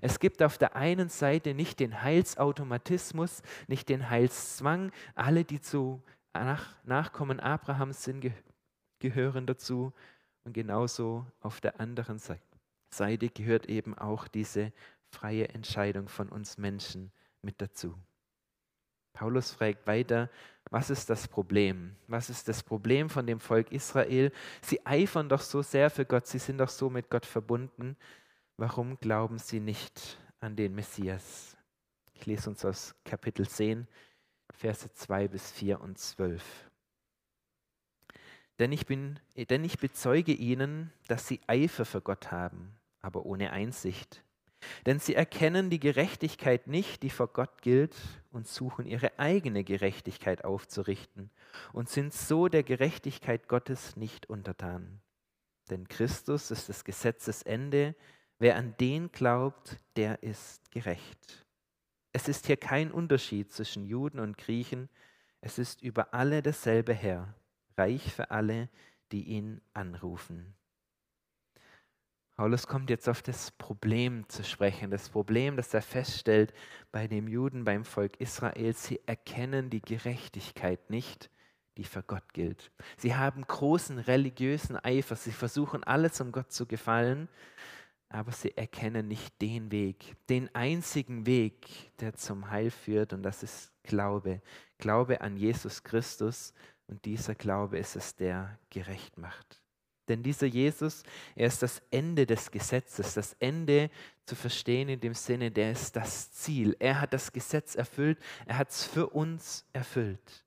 Es 0.00 0.18
gibt 0.18 0.42
auf 0.42 0.58
der 0.58 0.76
einen 0.76 1.08
Seite 1.08 1.54
nicht 1.54 1.80
den 1.80 2.02
Heilsautomatismus, 2.02 3.42
nicht 3.66 3.88
den 3.88 4.08
Heilszwang. 4.08 4.92
Alle, 5.14 5.44
die 5.44 5.60
zu 5.60 6.02
Nach 6.32 6.76
Nachkommen 6.84 7.40
Abrahams 7.40 8.04
sind, 8.04 8.20
ge 8.20 8.32
gehören 9.00 9.46
dazu. 9.46 9.92
Und 10.44 10.54
genauso 10.54 11.26
auf 11.40 11.60
der 11.60 11.78
anderen 11.78 12.18
Seite 12.90 13.28
gehört 13.28 13.66
eben 13.66 13.96
auch 13.96 14.26
diese 14.26 14.72
freie 15.10 15.48
Entscheidung 15.48 16.08
von 16.08 16.28
uns 16.28 16.58
Menschen 16.58 17.12
mit 17.42 17.60
dazu. 17.60 17.96
Paulus 19.12 19.52
fragt 19.52 19.86
weiter, 19.86 20.30
was 20.70 20.90
ist 20.90 21.10
das 21.10 21.28
Problem? 21.28 21.96
Was 22.06 22.30
ist 22.30 22.48
das 22.48 22.62
Problem 22.62 23.08
von 23.10 23.26
dem 23.26 23.40
Volk 23.40 23.72
Israel? 23.72 24.32
Sie 24.62 24.84
eifern 24.86 25.28
doch 25.28 25.40
so 25.40 25.62
sehr 25.62 25.90
für 25.90 26.04
Gott, 26.04 26.26
sie 26.26 26.38
sind 26.38 26.58
doch 26.58 26.68
so 26.68 26.90
mit 26.90 27.10
Gott 27.10 27.26
verbunden. 27.26 27.96
Warum 28.60 28.98
glauben 28.98 29.38
sie 29.38 29.60
nicht 29.60 30.18
an 30.40 30.56
den 30.56 30.74
Messias? 30.74 31.56
Ich 32.12 32.26
lese 32.26 32.50
uns 32.50 32.64
aus 32.64 32.92
Kapitel 33.04 33.46
10, 33.46 33.86
Verse 34.50 34.92
2 34.92 35.28
bis 35.28 35.52
4 35.52 35.80
und 35.80 35.96
12. 35.96 36.42
Denn 38.58 38.72
ich, 38.72 38.84
bin, 38.84 39.20
denn 39.36 39.62
ich 39.62 39.78
bezeuge 39.78 40.32
ihnen, 40.32 40.92
dass 41.06 41.28
sie 41.28 41.40
Eifer 41.46 41.84
für 41.84 42.00
Gott 42.00 42.32
haben, 42.32 42.74
aber 43.00 43.26
ohne 43.26 43.52
Einsicht. 43.52 44.24
Denn 44.86 44.98
sie 44.98 45.14
erkennen 45.14 45.70
die 45.70 45.78
Gerechtigkeit 45.78 46.66
nicht, 46.66 47.04
die 47.04 47.10
vor 47.10 47.28
Gott 47.28 47.62
gilt, 47.62 47.94
und 48.32 48.48
suchen 48.48 48.86
ihre 48.86 49.20
eigene 49.20 49.62
Gerechtigkeit 49.62 50.44
aufzurichten 50.44 51.30
und 51.72 51.88
sind 51.88 52.12
so 52.12 52.48
der 52.48 52.64
Gerechtigkeit 52.64 53.46
Gottes 53.46 53.94
nicht 53.94 54.28
untertan. 54.28 55.00
Denn 55.70 55.86
Christus 55.86 56.50
ist 56.50 56.68
des 56.68 56.82
Gesetzes 56.82 57.42
Ende, 57.42 57.94
Wer 58.38 58.56
an 58.56 58.74
den 58.78 59.10
glaubt, 59.10 59.78
der 59.96 60.22
ist 60.22 60.70
gerecht. 60.70 61.44
Es 62.12 62.28
ist 62.28 62.46
hier 62.46 62.56
kein 62.56 62.92
Unterschied 62.92 63.52
zwischen 63.52 63.84
Juden 63.84 64.20
und 64.20 64.38
Griechen. 64.38 64.88
Es 65.40 65.58
ist 65.58 65.82
über 65.82 66.14
alle 66.14 66.42
dasselbe 66.42 66.94
Herr, 66.94 67.34
reich 67.76 68.12
für 68.12 68.30
alle, 68.30 68.68
die 69.10 69.24
ihn 69.24 69.60
anrufen. 69.74 70.54
Paulus 72.36 72.68
kommt 72.68 72.88
jetzt 72.90 73.08
auf 73.08 73.22
das 73.22 73.50
Problem 73.50 74.28
zu 74.28 74.44
sprechen, 74.44 74.92
das 74.92 75.08
Problem, 75.08 75.56
das 75.56 75.74
er 75.74 75.82
feststellt 75.82 76.54
bei 76.92 77.08
den 77.08 77.26
Juden, 77.26 77.64
beim 77.64 77.84
Volk 77.84 78.20
Israel. 78.20 78.72
Sie 78.74 79.00
erkennen 79.06 79.70
die 79.70 79.82
Gerechtigkeit 79.82 80.88
nicht, 80.88 81.30
die 81.76 81.82
für 81.82 82.04
Gott 82.04 82.32
gilt. 82.34 82.70
Sie 82.96 83.16
haben 83.16 83.42
großen 83.44 83.98
religiösen 83.98 84.76
Eifer, 84.76 85.16
sie 85.16 85.32
versuchen 85.32 85.82
alles, 85.82 86.20
um 86.20 86.30
Gott 86.30 86.52
zu 86.52 86.66
gefallen, 86.66 87.28
aber 88.08 88.32
sie 88.32 88.56
erkennen 88.56 89.08
nicht 89.08 89.40
den 89.40 89.70
Weg, 89.70 90.16
den 90.28 90.54
einzigen 90.54 91.26
Weg, 91.26 91.66
der 92.00 92.14
zum 92.14 92.50
Heil 92.50 92.70
führt, 92.70 93.12
und 93.12 93.22
das 93.22 93.42
ist 93.42 93.72
Glaube. 93.82 94.40
Glaube 94.78 95.20
an 95.20 95.36
Jesus 95.36 95.82
Christus, 95.82 96.54
und 96.86 97.04
dieser 97.04 97.34
Glaube 97.34 97.78
ist 97.78 97.96
es, 97.96 98.16
der 98.16 98.58
gerecht 98.70 99.18
macht. 99.18 99.60
Denn 100.08 100.22
dieser 100.22 100.46
Jesus, 100.46 101.02
er 101.36 101.48
ist 101.48 101.62
das 101.62 101.82
Ende 101.90 102.24
des 102.24 102.50
Gesetzes, 102.50 103.12
das 103.12 103.34
Ende 103.34 103.90
zu 104.24 104.34
verstehen 104.34 104.88
in 104.88 105.00
dem 105.00 105.12
Sinne, 105.12 105.50
der 105.50 105.72
ist 105.72 105.94
das 105.96 106.32
Ziel. 106.32 106.74
Er 106.78 107.02
hat 107.02 107.12
das 107.12 107.30
Gesetz 107.30 107.74
erfüllt, 107.74 108.18
er 108.46 108.56
hat 108.56 108.70
es 108.70 108.84
für 108.84 109.08
uns 109.10 109.66
erfüllt. 109.74 110.46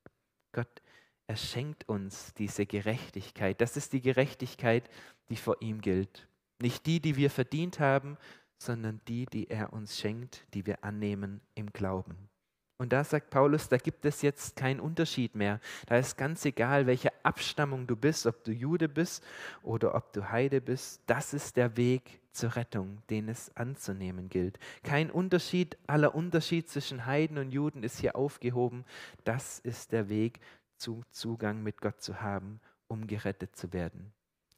Gott, 0.50 0.82
er 1.28 1.36
schenkt 1.36 1.88
uns 1.88 2.34
diese 2.34 2.66
Gerechtigkeit. 2.66 3.60
Das 3.60 3.76
ist 3.76 3.92
die 3.92 4.00
Gerechtigkeit, 4.00 4.90
die 5.28 5.36
vor 5.36 5.62
ihm 5.62 5.80
gilt. 5.80 6.26
Nicht 6.62 6.86
die, 6.86 7.00
die 7.00 7.16
wir 7.16 7.28
verdient 7.28 7.80
haben, 7.80 8.16
sondern 8.56 9.00
die, 9.08 9.26
die 9.26 9.50
er 9.50 9.72
uns 9.72 9.98
schenkt, 9.98 10.46
die 10.54 10.64
wir 10.64 10.84
annehmen 10.84 11.40
im 11.56 11.72
Glauben. 11.72 12.28
Und 12.78 12.92
da 12.92 13.02
sagt 13.02 13.30
Paulus, 13.30 13.68
da 13.68 13.78
gibt 13.78 14.04
es 14.04 14.22
jetzt 14.22 14.54
keinen 14.54 14.78
Unterschied 14.78 15.34
mehr. 15.34 15.58
Da 15.86 15.98
ist 15.98 16.16
ganz 16.16 16.44
egal, 16.44 16.86
welche 16.86 17.10
Abstammung 17.24 17.88
du 17.88 17.96
bist, 17.96 18.26
ob 18.26 18.44
du 18.44 18.52
Jude 18.52 18.88
bist 18.88 19.24
oder 19.64 19.96
ob 19.96 20.12
du 20.12 20.30
Heide 20.30 20.60
bist. 20.60 21.02
Das 21.06 21.34
ist 21.34 21.56
der 21.56 21.76
Weg 21.76 22.20
zur 22.30 22.54
Rettung, 22.54 23.02
den 23.10 23.28
es 23.28 23.50
anzunehmen 23.56 24.28
gilt. 24.28 24.60
Kein 24.84 25.10
Unterschied, 25.10 25.76
aller 25.88 26.14
Unterschied 26.14 26.68
zwischen 26.68 27.06
Heiden 27.06 27.38
und 27.38 27.50
Juden 27.50 27.82
ist 27.82 27.98
hier 27.98 28.14
aufgehoben. 28.14 28.84
Das 29.24 29.58
ist 29.58 29.90
der 29.90 30.08
Weg 30.08 30.38
zum 30.76 31.02
Zugang 31.10 31.64
mit 31.64 31.80
Gott 31.80 32.00
zu 32.00 32.20
haben, 32.20 32.60
um 32.86 33.08
gerettet 33.08 33.56
zu 33.56 33.72
werden. 33.72 34.12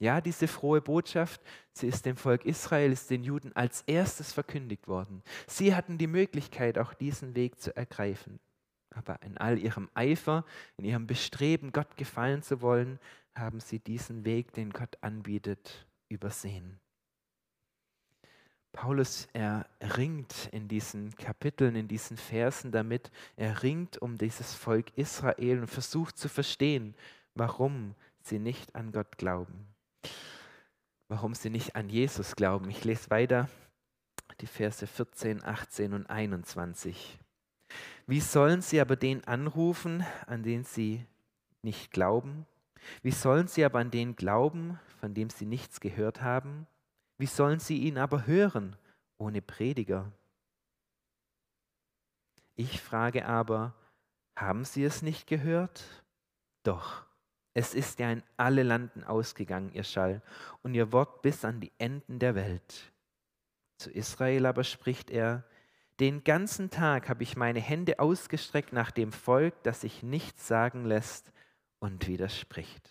Ja, 0.04 0.20
diese 0.20 0.48
frohe 0.48 0.82
Botschaft, 0.82 1.40
sie 1.72 1.88
ist 1.88 2.04
dem 2.04 2.18
Volk 2.18 2.44
Israel, 2.44 2.92
ist 2.92 3.08
den 3.08 3.24
Juden 3.24 3.56
als 3.56 3.80
erstes 3.86 4.34
verkündigt 4.34 4.86
worden. 4.86 5.22
Sie 5.46 5.74
hatten 5.74 5.96
die 5.96 6.06
Möglichkeit, 6.06 6.76
auch 6.76 6.92
diesen 6.92 7.34
Weg 7.34 7.58
zu 7.58 7.74
ergreifen. 7.74 8.38
Aber 8.90 9.22
in 9.22 9.38
all 9.38 9.58
ihrem 9.58 9.88
Eifer, 9.94 10.44
in 10.76 10.84
ihrem 10.84 11.06
Bestreben, 11.06 11.72
Gott 11.72 11.96
gefallen 11.96 12.42
zu 12.42 12.60
wollen, 12.60 13.00
haben 13.34 13.60
sie 13.60 13.78
diesen 13.78 14.26
Weg, 14.26 14.52
den 14.52 14.74
Gott 14.74 14.94
anbietet, 15.00 15.86
übersehen. 16.10 16.78
Paulus, 18.72 19.26
er 19.32 19.66
ringt 19.96 20.50
in 20.52 20.68
diesen 20.68 21.16
Kapiteln, 21.16 21.76
in 21.76 21.88
diesen 21.88 22.18
Versen 22.18 22.72
damit, 22.72 23.10
er 23.36 23.62
ringt 23.62 23.96
um 24.02 24.18
dieses 24.18 24.52
Volk 24.52 24.92
Israel 24.98 25.60
und 25.60 25.68
versucht 25.68 26.18
zu 26.18 26.28
verstehen, 26.28 26.94
warum 27.34 27.94
sie 28.20 28.38
nicht 28.38 28.74
an 28.74 28.92
Gott 28.92 29.16
glauben 29.16 29.73
warum 31.08 31.34
sie 31.34 31.50
nicht 31.50 31.76
an 31.76 31.88
Jesus 31.88 32.36
glauben. 32.36 32.70
Ich 32.70 32.84
lese 32.84 33.10
weiter 33.10 33.48
die 34.40 34.46
Verse 34.46 34.86
14, 34.86 35.44
18 35.44 35.92
und 35.92 36.06
21. 36.06 37.18
Wie 38.06 38.20
sollen 38.20 38.62
sie 38.62 38.80
aber 38.80 38.96
den 38.96 39.24
anrufen, 39.24 40.04
an 40.26 40.42
den 40.42 40.64
sie 40.64 41.06
nicht 41.62 41.90
glauben? 41.90 42.46
Wie 43.02 43.10
sollen 43.10 43.48
sie 43.48 43.64
aber 43.64 43.78
an 43.78 43.90
den 43.90 44.16
glauben, 44.16 44.78
von 45.00 45.14
dem 45.14 45.30
sie 45.30 45.46
nichts 45.46 45.80
gehört 45.80 46.20
haben? 46.20 46.66
Wie 47.16 47.26
sollen 47.26 47.60
sie 47.60 47.78
ihn 47.78 47.98
aber 47.98 48.26
hören 48.26 48.76
ohne 49.18 49.40
Prediger? 49.40 50.12
Ich 52.56 52.80
frage 52.80 53.26
aber, 53.26 53.74
haben 54.36 54.64
sie 54.64 54.84
es 54.84 55.02
nicht 55.02 55.26
gehört? 55.26 56.04
Doch. 56.62 57.04
Es 57.54 57.72
ist 57.72 58.00
ja 58.00 58.10
in 58.10 58.22
alle 58.36 58.64
Landen 58.64 59.04
ausgegangen, 59.04 59.70
ihr 59.72 59.84
Schall, 59.84 60.22
und 60.62 60.74
ihr 60.74 60.92
Wort 60.92 61.22
bis 61.22 61.44
an 61.44 61.60
die 61.60 61.72
Enden 61.78 62.18
der 62.18 62.34
Welt. 62.34 62.92
Zu 63.78 63.90
Israel 63.92 64.46
aber 64.46 64.64
spricht 64.64 65.10
er, 65.10 65.44
den 66.00 66.24
ganzen 66.24 66.70
Tag 66.70 67.08
habe 67.08 67.22
ich 67.22 67.36
meine 67.36 67.60
Hände 67.60 68.00
ausgestreckt 68.00 68.72
nach 68.72 68.90
dem 68.90 69.12
Volk, 69.12 69.54
das 69.62 69.82
sich 69.82 70.02
nichts 70.02 70.48
sagen 70.48 70.84
lässt 70.84 71.32
und 71.78 72.08
widerspricht. 72.08 72.90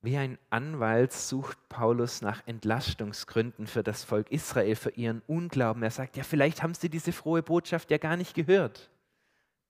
Wie 0.00 0.16
ein 0.16 0.38
Anwalt 0.50 1.12
sucht 1.12 1.58
Paulus 1.68 2.22
nach 2.22 2.46
Entlastungsgründen 2.46 3.66
für 3.66 3.82
das 3.82 4.04
Volk 4.04 4.30
Israel, 4.30 4.76
für 4.76 4.90
ihren 4.90 5.20
Unglauben. 5.26 5.82
Er 5.82 5.90
sagt, 5.90 6.16
ja, 6.16 6.22
vielleicht 6.22 6.62
haben 6.62 6.74
sie 6.74 6.88
diese 6.88 7.10
frohe 7.10 7.42
Botschaft 7.42 7.90
ja 7.90 7.98
gar 7.98 8.16
nicht 8.16 8.34
gehört. 8.34 8.88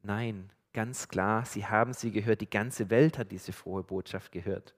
Nein, 0.02 0.50
Ganz 0.76 1.08
klar, 1.08 1.46
sie 1.46 1.64
haben 1.64 1.94
sie 1.94 2.12
gehört, 2.12 2.42
die 2.42 2.50
ganze 2.50 2.90
Welt 2.90 3.16
hat 3.16 3.32
diese 3.32 3.54
frohe 3.54 3.82
Botschaft 3.82 4.30
gehört. 4.30 4.74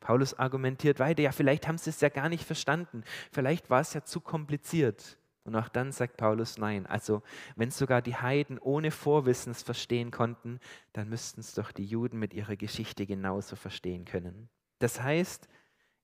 Paulus 0.00 0.32
argumentiert 0.32 0.98
weiter, 0.98 1.20
ja, 1.20 1.30
vielleicht 1.30 1.68
haben 1.68 1.76
sie 1.76 1.90
es 1.90 2.00
ja 2.00 2.08
gar 2.08 2.30
nicht 2.30 2.46
verstanden, 2.46 3.04
vielleicht 3.30 3.68
war 3.68 3.82
es 3.82 3.92
ja 3.92 4.02
zu 4.02 4.22
kompliziert. 4.22 5.18
Und 5.44 5.54
auch 5.54 5.68
dann 5.68 5.92
sagt 5.92 6.16
Paulus, 6.16 6.56
nein, 6.56 6.86
also 6.86 7.22
wenn 7.54 7.70
sogar 7.70 8.00
die 8.00 8.16
Heiden 8.16 8.58
ohne 8.58 8.90
Vorwissen 8.90 9.52
es 9.52 9.62
verstehen 9.62 10.10
konnten, 10.10 10.58
dann 10.94 11.10
müssten 11.10 11.40
es 11.40 11.52
doch 11.52 11.70
die 11.70 11.84
Juden 11.84 12.18
mit 12.18 12.32
ihrer 12.32 12.56
Geschichte 12.56 13.04
genauso 13.04 13.54
verstehen 13.54 14.06
können. 14.06 14.48
Das 14.78 15.02
heißt, 15.02 15.50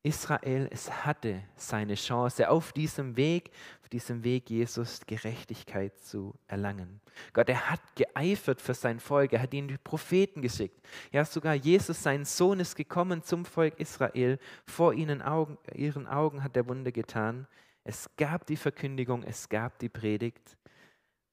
Israel, 0.03 0.69
es 0.71 1.05
hatte 1.05 1.43
seine 1.57 1.95
Chance, 1.95 2.49
auf 2.49 2.73
diesem 2.73 3.17
Weg, 3.17 3.51
auf 3.83 3.89
diesem 3.89 4.23
Weg 4.23 4.49
Jesus 4.49 5.01
Gerechtigkeit 5.07 5.99
zu 5.99 6.35
erlangen. 6.47 7.01
Gott, 7.33 7.49
er 7.49 7.69
hat 7.71 7.81
geeifert 7.97 8.61
für 8.61 8.75
sein 8.75 9.01
Volk, 9.01 9.33
er 9.33 9.43
hat 9.43 9.53
ihnen 9.53 9.69
die 9.69 9.79
Propheten 9.79 10.41
geschickt. 10.41 10.81
Ja, 11.11 11.25
sogar 11.25 11.55
Jesus, 11.55 12.03
sein 12.03 12.25
Sohn, 12.25 12.61
ist 12.61 12.77
gekommen 12.77 13.23
zum 13.23 13.45
Volk 13.45 13.79
Israel. 13.81 14.39
Vor 14.67 14.95
ihnen 14.95 15.21
Augen, 15.21 15.59
ihren 15.75 16.07
Augen 16.07 16.45
hat 16.45 16.57
er 16.57 16.69
Wunder 16.69 16.93
getan. 16.93 17.49
Es 17.83 18.09
gab 18.17 18.47
die 18.47 18.57
Verkündigung, 18.57 19.25
es 19.25 19.49
gab 19.49 19.79
die 19.79 19.89
Predigt, 19.89 20.57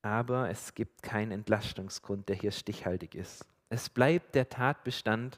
aber 0.02 0.50
es 0.50 0.74
gibt 0.74 1.04
keinen 1.04 1.32
Entlastungsgrund, 1.32 2.30
der 2.30 2.36
hier 2.36 2.52
stichhaltig 2.52 3.14
ist. 3.14 3.46
Es 3.70 3.90
bleibt 3.90 4.36
der 4.36 4.50
Tatbestand, 4.50 5.38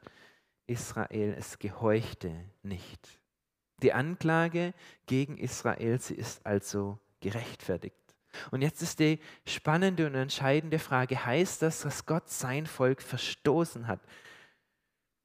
Israel, 0.67 1.33
es 1.37 1.59
gehorchte 1.59 2.45
nicht. 2.61 3.19
Die 3.81 3.93
Anklage 3.93 4.73
gegen 5.05 5.37
Israel, 5.37 5.99
sie 5.99 6.15
ist 6.15 6.45
also 6.45 6.99
gerechtfertigt. 7.21 7.95
Und 8.51 8.61
jetzt 8.61 8.81
ist 8.81 8.99
die 8.99 9.19
spannende 9.45 10.05
und 10.05 10.15
entscheidende 10.15 10.79
Frage, 10.79 11.25
heißt 11.25 11.61
das, 11.61 11.81
dass 11.81 12.05
Gott 12.05 12.29
sein 12.29 12.65
Volk 12.65 13.01
verstoßen 13.01 13.87
hat? 13.87 14.01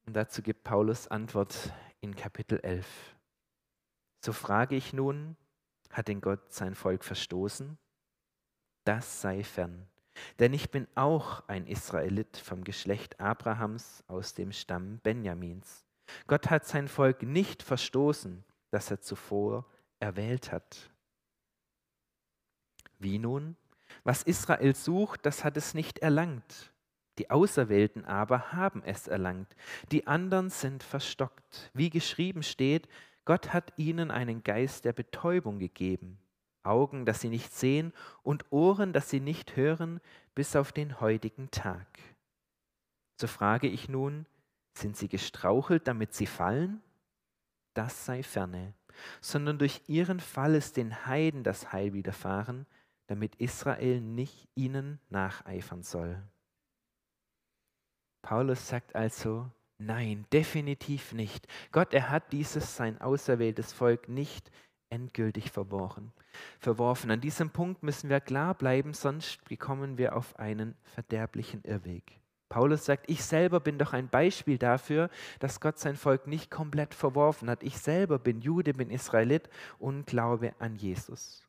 Und 0.05 0.13
dazu 0.13 0.41
gibt 0.41 0.63
Paulus 0.63 1.07
Antwort 1.07 1.71
in 2.01 2.15
Kapitel 2.15 2.59
11. 2.59 2.87
So 4.23 4.33
frage 4.33 4.75
ich 4.75 4.93
nun, 4.93 5.35
hat 5.91 6.07
denn 6.07 6.21
Gott 6.21 6.51
sein 6.53 6.75
Volk 6.75 7.03
verstoßen? 7.03 7.77
Das 8.83 9.21
sei 9.21 9.43
fern. 9.43 9.87
Denn 10.39 10.53
ich 10.53 10.69
bin 10.71 10.87
auch 10.95 11.47
ein 11.47 11.65
Israelit 11.67 12.37
vom 12.37 12.63
Geschlecht 12.63 13.19
Abrahams 13.19 14.03
aus 14.07 14.33
dem 14.33 14.51
Stamm 14.51 14.99
Benjamins. 14.99 15.85
Gott 16.27 16.49
hat 16.49 16.65
sein 16.65 16.87
Volk 16.87 17.23
nicht 17.23 17.63
verstoßen, 17.63 18.43
das 18.71 18.91
er 18.91 19.01
zuvor 19.01 19.65
erwählt 19.99 20.51
hat. 20.51 20.91
Wie 22.99 23.19
nun? 23.19 23.55
Was 24.03 24.23
Israel 24.23 24.75
sucht, 24.75 25.25
das 25.25 25.43
hat 25.43 25.57
es 25.57 25.73
nicht 25.73 25.99
erlangt. 25.99 26.73
Die 27.19 27.29
Auserwählten 27.29 28.05
aber 28.05 28.53
haben 28.53 28.81
es 28.83 29.07
erlangt. 29.07 29.55
Die 29.91 30.07
anderen 30.07 30.49
sind 30.49 30.81
verstockt. 30.83 31.69
Wie 31.73 31.89
geschrieben 31.89 32.43
steht, 32.43 32.87
Gott 33.25 33.53
hat 33.53 33.73
ihnen 33.77 34.09
einen 34.11 34.43
Geist 34.43 34.85
der 34.85 34.93
Betäubung 34.93 35.59
gegeben. 35.59 36.17
Augen, 36.63 37.05
dass 37.05 37.21
sie 37.21 37.29
nicht 37.29 37.53
sehen 37.53 37.93
und 38.23 38.51
Ohren, 38.51 38.93
dass 38.93 39.09
sie 39.09 39.19
nicht 39.19 39.55
hören, 39.55 39.99
bis 40.35 40.55
auf 40.55 40.71
den 40.71 40.99
heutigen 40.99 41.51
Tag. 41.51 41.87
So 43.19 43.27
frage 43.27 43.67
ich 43.67 43.89
nun, 43.89 44.25
sind 44.73 44.97
sie 44.97 45.07
gestrauchelt, 45.07 45.87
damit 45.87 46.13
sie 46.13 46.25
fallen? 46.25 46.81
Das 47.73 48.05
sei 48.05 48.23
ferne, 48.23 48.73
sondern 49.21 49.57
durch 49.57 49.81
ihren 49.87 50.19
Fall 50.19 50.55
ist 50.55 50.77
den 50.77 51.05
Heiden 51.05 51.43
das 51.43 51.71
Heil 51.71 51.93
widerfahren, 51.93 52.65
damit 53.07 53.35
Israel 53.35 54.01
nicht 54.01 54.47
ihnen 54.55 54.99
nacheifern 55.09 55.83
soll. 55.83 56.21
Paulus 58.21 58.67
sagt 58.67 58.95
also, 58.95 59.49
nein, 59.77 60.25
definitiv 60.31 61.13
nicht. 61.13 61.47
Gott, 61.71 61.93
er 61.93 62.09
hat 62.09 62.31
dieses 62.31 62.75
sein 62.75 63.01
auserwähltes 63.01 63.73
Volk 63.73 64.07
nicht 64.07 64.49
endgültig 64.93 65.51
verworfen. 65.51 66.13
verworfen. 66.59 67.09
An 67.09 67.19
diesem 67.19 67.49
Punkt 67.49 67.81
müssen 67.81 68.09
wir 68.09 68.19
klar 68.19 68.53
bleiben, 68.53 68.93
sonst 68.93 69.39
kommen 69.59 69.97
wir 69.97 70.15
auf 70.15 70.37
einen 70.39 70.75
verderblichen 70.83 71.63
Irrweg. 71.63 72.19
Paulus 72.49 72.85
sagt, 72.85 73.09
ich 73.09 73.23
selber 73.23 73.59
bin 73.59 73.79
doch 73.79 73.93
ein 73.93 74.09
Beispiel 74.09 74.59
dafür, 74.59 75.09
dass 75.39 75.59
Gott 75.59 75.79
sein 75.79 75.95
Volk 75.95 76.27
nicht 76.27 76.51
komplett 76.51 76.93
verworfen 76.93 77.49
hat. 77.49 77.63
Ich 77.63 77.79
selber 77.79 78.19
bin 78.19 78.41
Jude, 78.41 78.75
bin 78.75 78.91
Israelit 78.91 79.49
und 79.79 80.05
glaube 80.05 80.53
an 80.59 80.75
Jesus. 80.75 81.47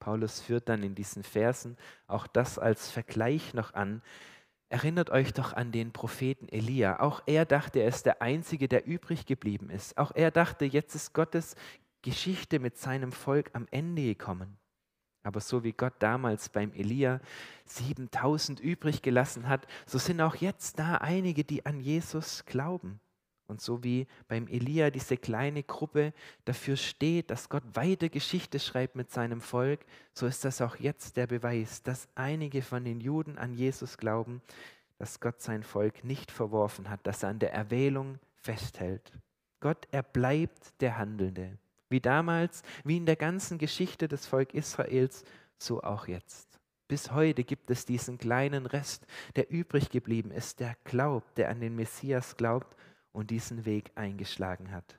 Paulus 0.00 0.42
führt 0.42 0.68
dann 0.68 0.82
in 0.82 0.94
diesen 0.94 1.22
Versen 1.22 1.78
auch 2.06 2.26
das 2.26 2.58
als 2.58 2.90
Vergleich 2.90 3.54
noch 3.54 3.72
an. 3.72 4.02
Erinnert 4.68 5.08
euch 5.08 5.32
doch 5.32 5.54
an 5.54 5.72
den 5.72 5.92
Propheten 5.92 6.46
Elia. 6.50 7.00
Auch 7.00 7.22
er 7.24 7.46
dachte, 7.46 7.78
er 7.78 7.88
ist 7.88 8.04
der 8.04 8.20
Einzige, 8.20 8.68
der 8.68 8.86
übrig 8.86 9.24
geblieben 9.24 9.70
ist. 9.70 9.96
Auch 9.96 10.12
er 10.14 10.30
dachte, 10.30 10.66
jetzt 10.66 10.94
ist 10.94 11.14
Gottes 11.14 11.54
Geschichte 12.04 12.58
mit 12.58 12.76
seinem 12.76 13.12
Volk 13.12 13.50
am 13.54 13.66
Ende 13.70 14.02
gekommen. 14.02 14.58
Aber 15.22 15.40
so 15.40 15.64
wie 15.64 15.72
Gott 15.72 15.94
damals 16.00 16.50
beim 16.50 16.70
Elia 16.72 17.18
7000 17.64 18.60
übrig 18.60 19.00
gelassen 19.00 19.48
hat, 19.48 19.66
so 19.86 19.98
sind 19.98 20.20
auch 20.20 20.36
jetzt 20.36 20.78
da 20.78 20.96
einige, 20.98 21.44
die 21.44 21.64
an 21.64 21.80
Jesus 21.80 22.44
glauben. 22.44 23.00
Und 23.46 23.62
so 23.62 23.82
wie 23.82 24.06
beim 24.28 24.46
Elia 24.48 24.90
diese 24.90 25.16
kleine 25.16 25.62
Gruppe 25.62 26.12
dafür 26.44 26.76
steht, 26.76 27.30
dass 27.30 27.48
Gott 27.48 27.64
weiter 27.72 28.10
Geschichte 28.10 28.58
schreibt 28.58 28.96
mit 28.96 29.10
seinem 29.10 29.40
Volk, 29.40 29.80
so 30.12 30.26
ist 30.26 30.44
das 30.44 30.60
auch 30.60 30.76
jetzt 30.76 31.16
der 31.16 31.26
Beweis, 31.26 31.82
dass 31.82 32.08
einige 32.14 32.60
von 32.60 32.84
den 32.84 33.00
Juden 33.00 33.38
an 33.38 33.54
Jesus 33.54 33.96
glauben, 33.96 34.42
dass 34.98 35.20
Gott 35.20 35.40
sein 35.40 35.62
Volk 35.62 36.04
nicht 36.04 36.30
verworfen 36.30 36.90
hat, 36.90 37.06
dass 37.06 37.22
er 37.22 37.30
an 37.30 37.38
der 37.38 37.54
Erwählung 37.54 38.18
festhält. 38.36 39.12
Gott, 39.60 39.88
er 39.90 40.02
bleibt 40.02 40.80
der 40.82 40.98
Handelnde. 40.98 41.58
Wie 41.94 42.00
damals, 42.00 42.64
wie 42.82 42.96
in 42.96 43.06
der 43.06 43.14
ganzen 43.14 43.56
Geschichte 43.56 44.08
des 44.08 44.26
Volk 44.26 44.52
Israels, 44.52 45.22
so 45.58 45.80
auch 45.80 46.08
jetzt. 46.08 46.58
Bis 46.88 47.12
heute 47.12 47.44
gibt 47.44 47.70
es 47.70 47.86
diesen 47.86 48.18
kleinen 48.18 48.66
Rest, 48.66 49.06
der 49.36 49.48
übrig 49.48 49.90
geblieben 49.90 50.32
ist, 50.32 50.58
der 50.58 50.76
glaubt, 50.82 51.38
der 51.38 51.50
an 51.50 51.60
den 51.60 51.76
Messias 51.76 52.36
glaubt 52.36 52.76
und 53.12 53.30
diesen 53.30 53.64
Weg 53.64 53.92
eingeschlagen 53.94 54.72
hat. 54.72 54.98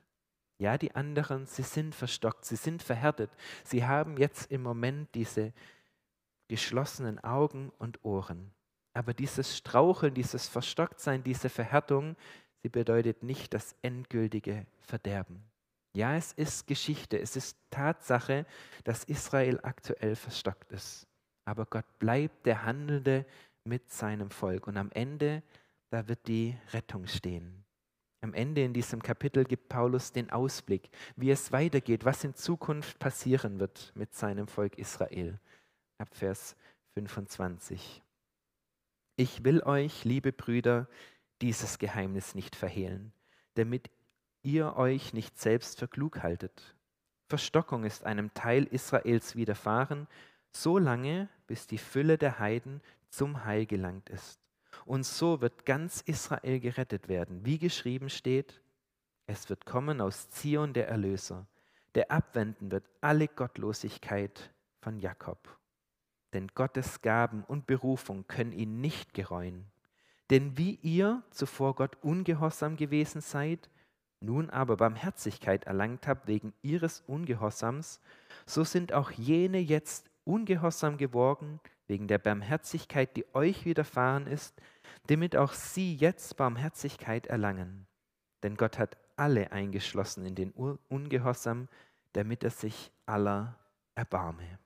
Ja, 0.56 0.78
die 0.78 0.94
anderen, 0.94 1.44
sie 1.44 1.64
sind 1.64 1.94
verstockt, 1.94 2.46
sie 2.46 2.56
sind 2.56 2.82
verhärtet. 2.82 3.30
Sie 3.62 3.84
haben 3.84 4.16
jetzt 4.16 4.50
im 4.50 4.62
Moment 4.62 5.14
diese 5.14 5.52
geschlossenen 6.48 7.22
Augen 7.22 7.72
und 7.76 8.02
Ohren. 8.06 8.52
Aber 8.94 9.12
dieses 9.12 9.54
Straucheln, 9.54 10.14
dieses 10.14 10.48
Verstocktsein, 10.48 11.22
diese 11.22 11.50
Verhärtung, 11.50 12.16
sie 12.62 12.70
bedeutet 12.70 13.22
nicht 13.22 13.52
das 13.52 13.74
endgültige 13.82 14.64
Verderben. 14.80 15.44
Ja, 15.96 16.14
es 16.14 16.34
ist 16.34 16.66
Geschichte, 16.66 17.18
es 17.18 17.36
ist 17.36 17.56
Tatsache, 17.70 18.44
dass 18.84 19.04
Israel 19.04 19.58
aktuell 19.62 20.14
verstockt 20.14 20.70
ist. 20.70 21.06
Aber 21.46 21.64
Gott 21.64 21.86
bleibt 21.98 22.44
der 22.44 22.66
Handelnde 22.66 23.24
mit 23.64 23.90
seinem 23.90 24.28
Volk. 24.28 24.66
Und 24.66 24.76
am 24.76 24.92
Ende, 24.92 25.42
da 25.88 26.06
wird 26.06 26.28
die 26.28 26.54
Rettung 26.74 27.06
stehen. 27.06 27.64
Am 28.20 28.34
Ende 28.34 28.62
in 28.62 28.74
diesem 28.74 29.02
Kapitel 29.02 29.44
gibt 29.44 29.70
Paulus 29.70 30.12
den 30.12 30.28
Ausblick, 30.28 30.90
wie 31.16 31.30
es 31.30 31.50
weitergeht, 31.50 32.04
was 32.04 32.24
in 32.24 32.34
Zukunft 32.34 32.98
passieren 32.98 33.58
wird 33.58 33.92
mit 33.94 34.14
seinem 34.14 34.48
Volk 34.48 34.76
Israel. 34.76 35.40
Ab 35.96 36.14
Vers 36.14 36.56
25. 36.92 38.02
Ich 39.16 39.44
will 39.44 39.62
euch, 39.62 40.04
liebe 40.04 40.34
Brüder, 40.34 40.88
dieses 41.40 41.78
Geheimnis 41.78 42.34
nicht 42.34 42.54
verhehlen, 42.54 43.14
damit 43.54 43.88
ihr 44.46 44.76
euch 44.76 45.12
nicht 45.12 45.38
selbst 45.38 45.78
für 45.78 45.88
klug 45.88 46.22
haltet. 46.22 46.76
Verstockung 47.28 47.84
ist 47.84 48.04
einem 48.04 48.32
Teil 48.32 48.64
Israels 48.64 49.34
widerfahren, 49.34 50.06
so 50.52 50.78
lange, 50.78 51.28
bis 51.48 51.66
die 51.66 51.78
Fülle 51.78 52.16
der 52.16 52.38
Heiden 52.38 52.80
zum 53.10 53.44
Heil 53.44 53.66
gelangt 53.66 54.08
ist. 54.08 54.40
Und 54.84 55.04
so 55.04 55.40
wird 55.40 55.66
ganz 55.66 56.00
Israel 56.00 56.60
gerettet 56.60 57.08
werden, 57.08 57.44
wie 57.44 57.58
geschrieben 57.58 58.08
steht, 58.08 58.62
es 59.26 59.48
wird 59.50 59.66
kommen 59.66 60.00
aus 60.00 60.30
Zion 60.30 60.72
der 60.72 60.88
Erlöser, 60.88 61.48
der 61.96 62.12
abwenden 62.12 62.70
wird 62.70 62.88
alle 63.00 63.26
Gottlosigkeit 63.26 64.52
von 64.80 65.00
Jakob. 65.00 65.58
Denn 66.32 66.48
Gottes 66.54 67.02
Gaben 67.02 67.42
und 67.42 67.66
Berufung 67.66 68.28
können 68.28 68.52
ihn 68.52 68.80
nicht 68.80 69.12
gereuen. 69.14 69.66
Denn 70.30 70.56
wie 70.56 70.78
ihr 70.82 71.24
zuvor 71.30 71.74
Gott 71.74 71.96
ungehorsam 72.02 72.76
gewesen 72.76 73.20
seid, 73.20 73.68
nun 74.26 74.50
aber 74.50 74.76
Barmherzigkeit 74.76 75.64
erlangt 75.64 76.06
habt 76.06 76.26
wegen 76.26 76.52
ihres 76.60 77.02
Ungehorsams, 77.06 78.00
so 78.44 78.64
sind 78.64 78.92
auch 78.92 79.10
jene 79.10 79.58
jetzt 79.58 80.10
ungehorsam 80.24 80.98
geworden 80.98 81.60
wegen 81.86 82.08
der 82.08 82.18
Barmherzigkeit, 82.18 83.16
die 83.16 83.24
euch 83.34 83.64
widerfahren 83.64 84.26
ist, 84.26 84.60
damit 85.06 85.36
auch 85.36 85.52
sie 85.54 85.94
jetzt 85.94 86.36
Barmherzigkeit 86.36 87.26
erlangen. 87.28 87.86
Denn 88.42 88.56
Gott 88.56 88.78
hat 88.78 88.98
alle 89.16 89.52
eingeschlossen 89.52 90.26
in 90.26 90.34
den 90.34 90.50
Ungehorsam, 90.50 91.68
damit 92.12 92.44
er 92.44 92.50
sich 92.50 92.92
aller 93.06 93.56
erbarme. 93.94 94.58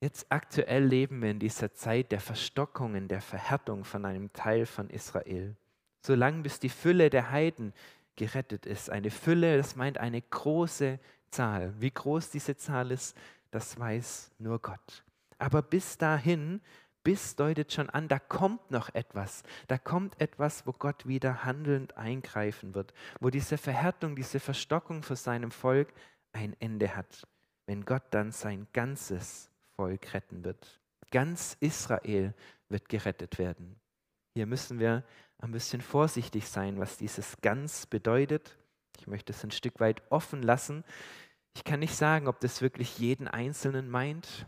Jetzt 0.00 0.26
aktuell 0.28 0.84
leben 0.84 1.22
wir 1.22 1.30
in 1.30 1.38
dieser 1.38 1.72
Zeit 1.72 2.12
der 2.12 2.20
Verstockungen, 2.20 3.08
der 3.08 3.22
Verhärtung 3.22 3.84
von 3.84 4.04
einem 4.04 4.32
Teil 4.34 4.66
von 4.66 4.90
Israel 4.90 5.56
solange 6.04 6.42
bis 6.42 6.60
die 6.60 6.68
Fülle 6.68 7.10
der 7.10 7.30
Heiden 7.30 7.72
gerettet 8.16 8.66
ist. 8.66 8.90
Eine 8.90 9.10
Fülle, 9.10 9.56
das 9.56 9.76
meint 9.76 9.98
eine 9.98 10.20
große 10.20 10.98
Zahl. 11.30 11.74
Wie 11.78 11.90
groß 11.90 12.30
diese 12.30 12.56
Zahl 12.56 12.90
ist, 12.90 13.16
das 13.50 13.78
weiß 13.78 14.32
nur 14.38 14.60
Gott. 14.60 15.04
Aber 15.38 15.62
bis 15.62 15.98
dahin 15.98 16.60
Bis 17.04 17.36
deutet 17.36 17.70
schon 17.70 17.90
an, 17.90 18.08
da 18.08 18.18
kommt 18.18 18.70
noch 18.70 18.92
etwas. 18.94 19.42
Da 19.68 19.76
kommt 19.76 20.18
etwas, 20.22 20.66
wo 20.66 20.72
Gott 20.72 21.06
wieder 21.06 21.44
handelnd 21.44 21.98
eingreifen 21.98 22.74
wird, 22.74 22.94
wo 23.20 23.28
diese 23.28 23.58
Verhärtung, 23.58 24.16
diese 24.16 24.40
Verstockung 24.40 25.02
für 25.02 25.14
seinem 25.14 25.50
Volk 25.50 25.92
ein 26.32 26.56
Ende 26.60 26.96
hat, 26.96 27.28
wenn 27.66 27.84
Gott 27.84 28.04
dann 28.10 28.32
sein 28.32 28.66
ganzes 28.72 29.50
Volk 29.76 30.14
retten 30.14 30.44
wird. 30.44 30.80
Ganz 31.10 31.58
Israel 31.60 32.32
wird 32.70 32.88
gerettet 32.88 33.36
werden. 33.38 33.76
Hier 34.32 34.46
müssen 34.46 34.80
wir 34.80 35.04
ein 35.44 35.52
bisschen 35.52 35.80
vorsichtig 35.80 36.48
sein, 36.48 36.78
was 36.78 36.96
dieses 36.96 37.36
ganz 37.40 37.86
bedeutet. 37.86 38.56
Ich 38.98 39.06
möchte 39.06 39.32
es 39.32 39.44
ein 39.44 39.50
Stück 39.50 39.80
weit 39.80 40.02
offen 40.10 40.42
lassen. 40.42 40.84
Ich 41.54 41.64
kann 41.64 41.80
nicht 41.80 41.94
sagen, 41.94 42.26
ob 42.26 42.40
das 42.40 42.62
wirklich 42.62 42.98
jeden 42.98 43.28
Einzelnen 43.28 43.88
meint. 43.88 44.46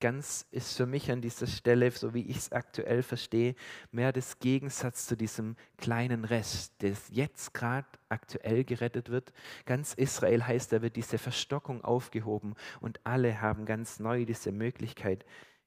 Ganz 0.00 0.46
ist 0.52 0.76
für 0.76 0.86
mich 0.86 1.10
an 1.10 1.20
dieser 1.20 1.48
Stelle, 1.48 1.90
so 1.90 2.14
wie 2.14 2.22
ich 2.22 2.36
es 2.36 2.52
aktuell 2.52 3.02
verstehe, 3.02 3.56
mehr 3.90 4.12
das 4.12 4.38
Gegensatz 4.38 5.06
zu 5.06 5.16
diesem 5.16 5.56
kleinen 5.76 6.24
Rest, 6.24 6.80
der 6.82 6.92
jetzt 7.10 7.52
gerade 7.52 7.88
aktuell 8.08 8.62
gerettet 8.62 9.10
wird. 9.10 9.32
Ganz 9.66 9.94
Israel 9.94 10.46
heißt, 10.46 10.72
da 10.72 10.82
wird 10.82 10.94
diese 10.94 11.18
Verstockung 11.18 11.82
aufgehoben 11.82 12.54
und 12.80 13.00
alle 13.04 13.40
haben 13.40 13.66
ganz 13.66 13.98
neu 13.98 14.24
diese 14.24 14.52
Möglichkeit, 14.52 15.24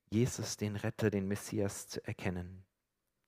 Jesus, 0.09 0.55
den 0.55 0.77
Retter, 0.77 1.09
den 1.09 1.27
Messias 1.27 1.87
zu 1.87 2.05
erkennen. 2.07 2.63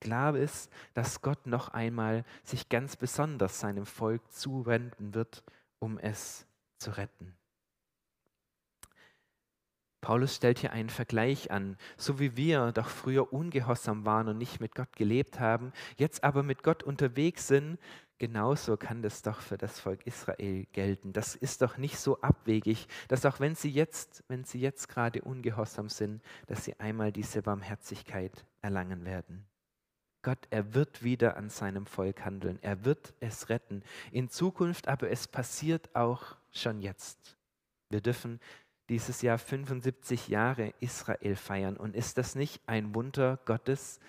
Klar 0.04 0.36
ist, 0.36 0.70
dass 0.94 1.22
Gott 1.22 1.48
noch 1.48 1.70
einmal 1.70 2.26
sich 2.44 2.68
ganz 2.68 2.98
besonders 2.98 3.62
seinem 3.62 3.86
Volk 3.86 4.30
zuwenden 4.34 5.14
wird, 5.14 5.46
um 5.80 5.98
es 5.98 6.46
zu 6.78 6.92
retten. 6.92 7.34
Paulus 10.02 10.36
stellt 10.36 10.60
hier 10.60 10.74
einen 10.74 10.90
Vergleich 10.90 11.52
an. 11.52 11.78
So 11.96 12.20
wie 12.20 12.36
wir 12.36 12.74
doch 12.74 12.90
früher 12.90 13.32
ungehorsam 13.32 14.04
waren 14.04 14.28
und 14.28 14.38
nicht 14.38 14.60
mit 14.60 14.76
Gott 14.76 14.94
gelebt 14.98 15.40
haben, 15.40 15.72
jetzt 15.96 16.26
aber 16.26 16.44
mit 16.44 16.64
Gott 16.64 16.84
unterwegs 16.84 17.48
sind, 17.48 17.80
genauso 18.18 18.76
kann 18.76 19.02
das 19.02 19.22
doch 19.22 19.40
für 19.40 19.58
das 19.58 19.80
Volk 19.80 20.06
Israel 20.06 20.66
gelten. 20.74 21.14
Das 21.14 21.34
ist 21.34 21.62
doch 21.62 21.78
nicht 21.78 21.98
so 21.98 22.20
abwegig, 22.20 22.90
dass 23.08 23.26
auch 23.26 23.40
wenn 23.40 23.56
sie 23.56 23.72
jetzt, 23.72 24.26
wenn 24.28 24.44
sie 24.44 24.60
jetzt 24.60 24.90
gerade 24.90 25.22
ungehorsam 25.22 25.88
sind, 25.88 26.22
dass 26.48 26.66
sie 26.66 26.78
einmal 26.78 27.14
diese 27.14 27.42
Barmherzigkeit 27.42 28.46
erlangen 28.62 29.06
werden. 29.06 29.48
Gott, 30.24 30.48
er 30.50 30.74
wird 30.74 31.04
wieder 31.04 31.38
an 31.38 31.50
seinem 31.50 31.86
Volk 31.86 32.24
handeln. 32.24 32.58
Er 32.62 32.86
wird 32.86 33.14
es 33.20 33.50
retten. 33.50 33.84
In 34.12 34.30
Zukunft, 34.30 34.88
aber 34.88 35.10
es 35.10 35.28
passiert 35.28 35.94
auch 35.96 36.38
schon 36.52 36.80
jetzt. 36.80 37.38
Wir 37.90 38.00
dürfen 38.00 38.40
dieses 38.88 39.22
Jahr 39.22 39.38
75 39.38 40.30
Jahre 40.30 40.74
Israel 40.80 41.36
feiern. 41.36 41.76
Und 41.76 41.96
ist 41.96 42.18
das 42.18 42.36
nicht 42.36 42.62
ein 42.68 42.96
Wunder 42.96 43.38
Gottes? 43.46 44.00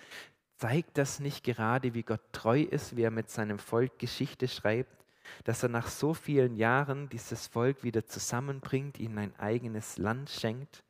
Zeigt 0.55 0.97
das 0.97 1.19
nicht 1.19 1.43
gerade, 1.43 1.93
wie 1.93 2.03
Gott 2.03 2.21
treu 2.31 2.61
ist, 2.61 2.95
wie 2.95 3.03
er 3.03 3.11
mit 3.11 3.29
seinem 3.29 3.59
Volk 3.59 3.99
Geschichte 3.99 4.47
schreibt, 4.47 5.03
dass 5.43 5.63
er 5.63 5.69
nach 5.69 5.87
so 5.87 6.13
vielen 6.13 6.55
Jahren 6.55 7.09
dieses 7.09 7.47
Volk 7.47 7.83
wieder 7.83 8.05
zusammenbringt, 8.05 8.99
ihnen 8.99 9.17
ein 9.17 9.35
eigenes 9.37 9.97
Land 9.97 10.29
schenkt? 10.29 10.84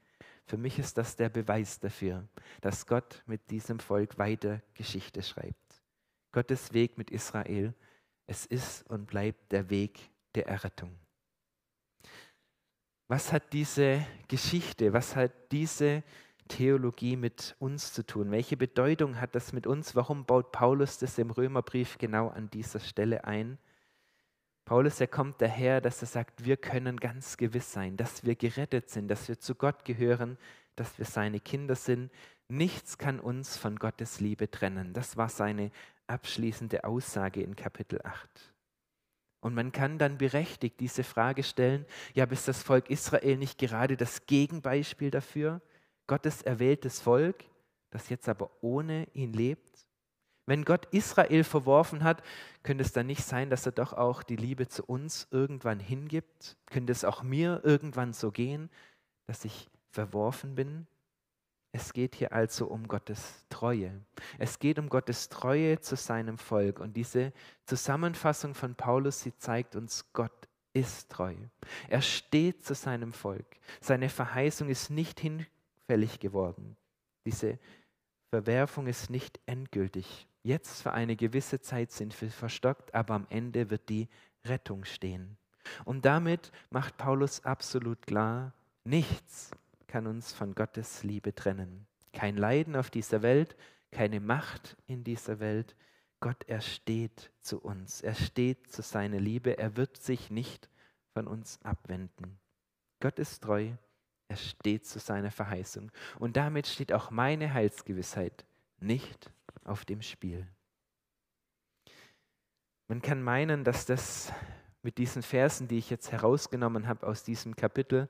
Für 0.45 0.57
mich 0.57 0.77
ist 0.77 0.97
das 0.97 1.15
der 1.15 1.29
Beweis 1.29 1.79
dafür, 1.79 2.27
dass 2.61 2.85
Gott 2.85 3.23
mit 3.25 3.49
diesem 3.49 3.79
Volk 3.79 4.17
weiter 4.17 4.61
Geschichte 4.75 5.23
schreibt. 5.23 5.83
Gottes 6.31 6.73
Weg 6.73 6.97
mit 6.97 7.09
Israel, 7.09 7.73
es 8.27 8.45
ist 8.45 8.87
und 8.89 9.07
bleibt 9.07 9.51
der 9.51 9.69
Weg 9.69 9.99
der 10.35 10.47
Errettung. 10.47 10.95
Was 13.07 13.31
hat 13.31 13.53
diese 13.53 14.05
Geschichte, 14.27 14.93
was 14.93 15.15
hat 15.15 15.31
diese 15.51 16.03
Theologie 16.47 17.15
mit 17.15 17.55
uns 17.59 17.93
zu 17.93 18.05
tun? 18.05 18.31
Welche 18.31 18.57
Bedeutung 18.57 19.19
hat 19.19 19.33
das 19.35 19.53
mit 19.53 19.65
uns? 19.65 19.95
Warum 19.95 20.25
baut 20.25 20.51
Paulus 20.51 20.99
das 20.99 21.17
im 21.17 21.31
Römerbrief 21.31 21.97
genau 21.97 22.29
an 22.29 22.49
dieser 22.49 22.79
Stelle 22.79 23.23
ein? 23.25 23.57
Paulus, 24.65 24.99
er 24.99 25.07
kommt 25.07 25.41
daher, 25.41 25.79
dass 25.79 26.01
er 26.01 26.07
sagt, 26.07 26.43
wir 26.43 26.57
können 26.57 26.97
ganz 26.97 27.37
gewiss 27.37 27.71
sein, 27.71 27.97
dass 27.97 28.23
wir 28.25 28.35
gerettet 28.35 28.89
sind, 28.89 29.07
dass 29.07 29.27
wir 29.27 29.39
zu 29.39 29.53
Gott 29.53 29.85
gehören, 29.85 30.37
dass 30.75 30.97
wir 30.97 31.05
seine 31.05 31.39
Kinder 31.39 31.75
sind. 31.75 32.11
Nichts 32.47 32.97
kann 32.97 33.19
uns 33.19 33.57
von 33.57 33.77
Gottes 33.77 34.19
Liebe 34.19 34.49
trennen. 34.49 34.93
Das 34.93 35.17
war 35.17 35.29
seine 35.29 35.71
abschließende 36.07 36.83
Aussage 36.83 37.41
in 37.41 37.55
Kapitel 37.55 37.99
8. 38.03 38.53
Und 39.39 39.53
man 39.53 39.71
kann 39.71 39.99
dann 39.99 40.17
berechtigt 40.17 40.79
diese 40.79 41.03
Frage 41.03 41.43
stellen, 41.43 41.85
ja, 42.15 42.25
ist 42.25 42.47
das 42.47 42.63
Volk 42.63 42.89
Israel 42.89 43.37
nicht 43.37 43.59
gerade 43.59 43.95
das 43.95 44.25
Gegenbeispiel 44.25 45.11
dafür? 45.11 45.61
Gottes 46.07 46.41
erwähltes 46.41 46.99
Volk, 46.99 47.45
das 47.91 48.09
jetzt 48.09 48.27
aber 48.27 48.49
ohne 48.61 49.07
ihn 49.13 49.33
lebt? 49.33 49.85
Wenn 50.47 50.63
Gott 50.63 50.85
Israel 50.91 51.43
verworfen 51.43 52.03
hat, 52.03 52.21
könnte 52.61 52.83
es 52.83 52.93
dann 52.93 53.07
nicht 53.07 53.23
sein, 53.23 53.49
dass 53.49 53.65
er 53.65 53.71
doch 53.71 53.93
auch 53.93 54.21
die 54.21 54.35
Liebe 54.35 54.67
zu 54.67 54.83
uns 54.83 55.27
irgendwann 55.31 55.79
hingibt? 55.79 56.57
Könnte 56.67 56.91
es 56.91 57.03
auch 57.03 57.23
mir 57.23 57.61
irgendwann 57.63 58.13
so 58.13 58.31
gehen, 58.31 58.69
dass 59.25 59.43
ich 59.45 59.69
verworfen 59.91 60.55
bin? 60.55 60.85
Es 61.71 61.91
geht 61.91 62.15
hier 62.15 62.31
also 62.31 62.67
um 62.67 62.87
Gottes 62.87 63.45
Treue. 63.49 63.99
Es 64.37 64.59
geht 64.59 64.79
um 64.79 64.87
Gottes 64.87 65.29
Treue 65.29 65.81
zu 65.81 65.95
seinem 65.95 66.37
Volk. 66.37 66.79
Und 66.79 66.95
diese 66.95 67.33
Zusammenfassung 67.65 68.53
von 68.53 68.75
Paulus, 68.75 69.21
sie 69.21 69.35
zeigt 69.35 69.75
uns, 69.75 70.05
Gott 70.13 70.47
ist 70.73 71.09
treu. 71.09 71.35
Er 71.89 72.01
steht 72.01 72.63
zu 72.63 72.75
seinem 72.75 73.13
Volk. 73.13 73.45
Seine 73.81 74.09
Verheißung 74.09 74.69
ist 74.69 74.89
nicht 74.89 75.19
hinfällig 75.19 76.19
geworden. 76.19 76.77
Diese 77.25 77.57
Verwerfung 78.29 78.87
ist 78.87 79.09
nicht 79.09 79.39
endgültig. 79.45 80.27
Jetzt 80.45 80.83
für 80.83 80.91
eine 80.93 81.15
gewisse 81.15 81.59
Zeit 81.59 81.91
sind 81.91 82.21
wir 82.21 82.29
verstockt, 82.29 82.93
aber 82.93 83.15
am 83.15 83.25
Ende 83.31 83.71
wird 83.71 83.89
die 83.89 84.07
Rettung 84.45 84.85
stehen. 84.85 85.37
Und 85.85 86.05
damit 86.05 86.51
macht 86.69 86.97
Paulus 86.97 87.43
absolut 87.43 88.05
klar, 88.05 88.53
nichts 88.83 89.49
kann 89.87 90.05
uns 90.05 90.33
von 90.33 90.53
Gottes 90.53 91.01
Liebe 91.01 91.33
trennen. 91.33 91.87
Kein 92.13 92.37
Leiden 92.37 92.75
auf 92.75 92.91
dieser 92.91 93.23
Welt, 93.23 93.55
keine 93.89 94.19
Macht 94.19 94.77
in 94.85 95.03
dieser 95.03 95.39
Welt. 95.39 95.75
Gott, 96.19 96.43
er 96.45 96.61
steht 96.61 97.31
zu 97.41 97.59
uns. 97.59 98.01
Er 98.01 98.13
steht 98.13 98.71
zu 98.71 98.83
seiner 98.83 99.19
Liebe. 99.19 99.57
Er 99.57 99.77
wird 99.77 99.97
sich 99.97 100.29
nicht 100.29 100.69
von 101.15 101.25
uns 101.25 101.57
abwenden. 101.63 102.37
Gott 102.99 103.17
ist 103.17 103.41
treu. 103.41 103.71
Er 104.27 104.37
steht 104.37 104.85
zu 104.85 104.99
seiner 104.99 105.31
Verheißung. 105.31 105.91
Und 106.19 106.37
damit 106.37 106.67
steht 106.67 106.93
auch 106.93 107.09
meine 107.09 107.51
Heilsgewissheit 107.51 108.45
nicht 108.79 109.31
auf 109.65 109.85
dem 109.85 110.01
Spiel. 110.01 110.47
Man 112.87 113.01
kann 113.01 113.21
meinen, 113.21 113.63
dass 113.63 113.85
das 113.85 114.31
mit 114.83 114.99
diesen 114.99 115.23
Versen, 115.23 115.67
die 115.67 115.79
ich 115.79 115.89
jetzt 115.89 116.11
herausgenommen 116.11 116.87
habe 116.87 117.07
aus 117.07 117.23
diesem 117.23 117.55
Kapitel, 117.55 118.07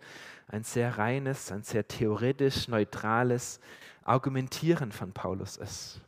ein 0.48 0.64
sehr 0.64 0.98
reines, 0.98 1.52
ein 1.52 1.64
sehr 1.64 1.88
theoretisch 1.88 2.68
neutrales 2.68 3.62
Argumentieren 4.04 4.92
von 4.92 5.14
Paulus 5.14 5.56
ist. 5.56 6.02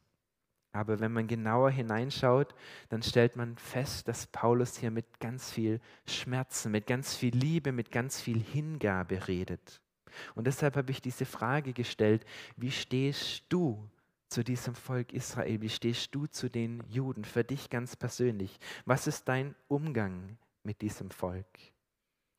Aber 0.74 1.00
wenn 1.00 1.14
man 1.14 1.28
genauer 1.28 1.72
hineinschaut, 1.72 2.54
dann 2.90 3.02
stellt 3.02 3.38
man 3.38 3.58
fest, 3.58 4.08
dass 4.10 4.28
Paulus 4.28 4.78
hier 4.78 4.92
mit 4.92 5.22
ganz 5.22 5.50
viel 5.50 5.80
Schmerzen, 6.06 6.72
mit 6.72 6.86
ganz 6.86 7.16
viel 7.16 7.36
Liebe, 7.36 7.72
mit 7.72 7.90
ganz 7.90 8.20
viel 8.20 8.40
Hingabe 8.40 9.28
redet. 9.28 9.82
Und 10.36 10.46
deshalb 10.46 10.76
habe 10.76 10.92
ich 10.92 11.02
diese 11.02 11.26
Frage 11.26 11.74
gestellt, 11.74 12.26
wie 12.58 12.72
stehst 12.72 13.46
du 13.50 13.90
zu 14.30 14.44
diesem 14.44 14.76
Volk 14.76 15.13
Israel? 15.13 15.62
Wie 15.62 15.70
stehst 15.70 16.13
du 16.13 16.28
zu 16.28 16.50
den 16.50 16.84
Juden, 16.88 17.24
für 17.24 17.44
dich 17.44 17.70
ganz 17.70 17.96
persönlich? 17.96 18.60
Was 18.86 19.08
ist 19.08 19.28
dein 19.28 19.56
Umgang 19.68 20.38
mit 20.68 20.82
diesem 20.82 21.10
Volk. 21.10 21.48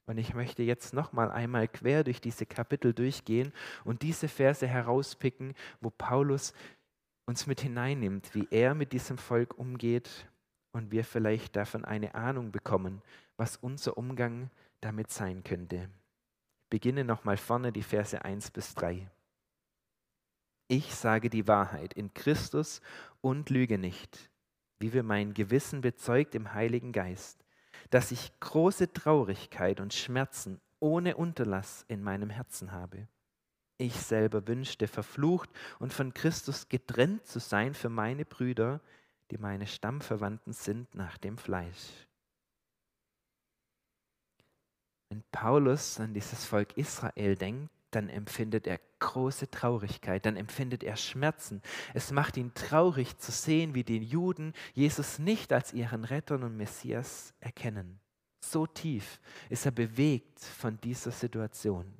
Und 0.07 0.19
ich 0.19 0.35
möchte 0.35 0.63
jetzt 0.63 0.95
noch 0.95 1.13
mal 1.13 1.31
einmal 1.31 1.67
quer 1.67 2.05
durch 2.05 2.21
diese 2.21 2.47
Kapitel 2.47 2.95
durchgehen 2.95 3.53
und 3.85 4.03
diese 4.03 4.29
Verse 4.29 4.67
herauspicken, 4.67 5.55
wo 5.81 5.91
Paulus 5.91 6.53
uns 7.27 7.47
mit 7.47 7.61
hineinnimmt, 7.61 8.35
wie 8.35 8.47
er 8.51 8.75
mit 8.75 8.93
diesem 8.93 9.19
Volk 9.19 9.59
umgeht 9.59 10.27
und 10.73 10.93
wir 10.93 11.05
vielleicht 11.05 11.57
davon 11.57 11.85
eine 11.85 12.15
Ahnung 12.15 12.53
bekommen, 12.53 13.03
was 13.37 13.57
unser 13.57 13.99
Umgang 13.99 14.51
damit 14.81 15.11
sein 15.11 15.43
könnte. 15.43 15.91
Ich 16.65 16.71
beginne 16.71 17.05
noch 17.05 17.25
mal 17.25 17.37
vorne 17.37 17.73
die 17.73 17.83
Verse 17.83 18.23
1 18.23 18.51
bis 18.51 18.75
3. 18.75 19.11
Ich 20.69 20.95
sage 20.95 21.31
die 21.31 21.49
Wahrheit 21.49 21.95
in 21.95 22.15
Christus 22.15 22.81
und 23.21 23.51
lüge 23.51 23.79
nicht, 23.79 24.31
wie 24.79 24.93
wir 24.93 25.03
mein 25.03 25.35
Gewissen 25.35 25.81
bezeugt 25.81 26.35
im 26.35 26.53
Heiligen 26.55 26.93
Geist 26.93 27.45
dass 27.91 28.13
ich 28.13 28.39
große 28.41 28.93
Traurigkeit 28.93 29.81
und 29.81 29.95
Schmerzen 29.95 30.61
ohne 30.81 31.17
Unterlass 31.17 31.85
in 31.89 32.03
meinem 32.03 32.31
Herzen 32.31 32.73
habe. 32.73 33.09
Ich 33.79 33.95
selber 33.95 34.47
wünschte, 34.47 34.89
verflucht 34.89 35.51
und 35.79 35.93
von 35.93 36.13
Christus 36.13 36.69
getrennt 36.69 37.27
zu 37.27 37.39
sein 37.39 37.75
für 37.75 37.89
meine 37.89 38.25
Brüder, 38.25 38.81
die 39.31 39.39
meine 39.39 39.67
Stammverwandten 39.67 40.53
sind 40.53 40.95
nach 40.95 41.19
dem 41.19 41.39
Fleisch. 41.39 42.07
Wenn 45.09 45.23
Paulus 45.33 46.01
an 46.01 46.13
dieses 46.13 46.45
Volk 46.45 46.77
Israel 46.77 47.35
denkt, 47.35 47.71
dann 47.91 48.09
empfindet 48.09 48.67
er 48.67 48.81
große 48.99 49.51
Traurigkeit, 49.51 50.27
dann 50.27 50.37
empfindet 50.37 50.83
er 50.83 50.97
Schmerzen. 50.97 51.63
Es 51.95 52.11
macht 52.11 52.37
ihn 52.37 52.53
traurig 52.55 53.17
zu 53.19 53.33
sehen, 53.33 53.75
wie 53.75 53.85
die 53.85 54.03
Juden 54.03 54.53
Jesus 54.75 55.19
nicht 55.19 55.53
als 55.53 55.73
ihren 55.73 56.05
Retter 56.05 56.35
und 56.35 56.57
Messias 56.57 57.33
erkennen. 57.41 58.01
So 58.45 58.67
tief 58.67 59.21
ist 59.49 59.67
er 59.67 59.73
bewegt 59.73 60.41
von 60.41 60.81
dieser 60.81 61.11
Situation. 61.11 61.93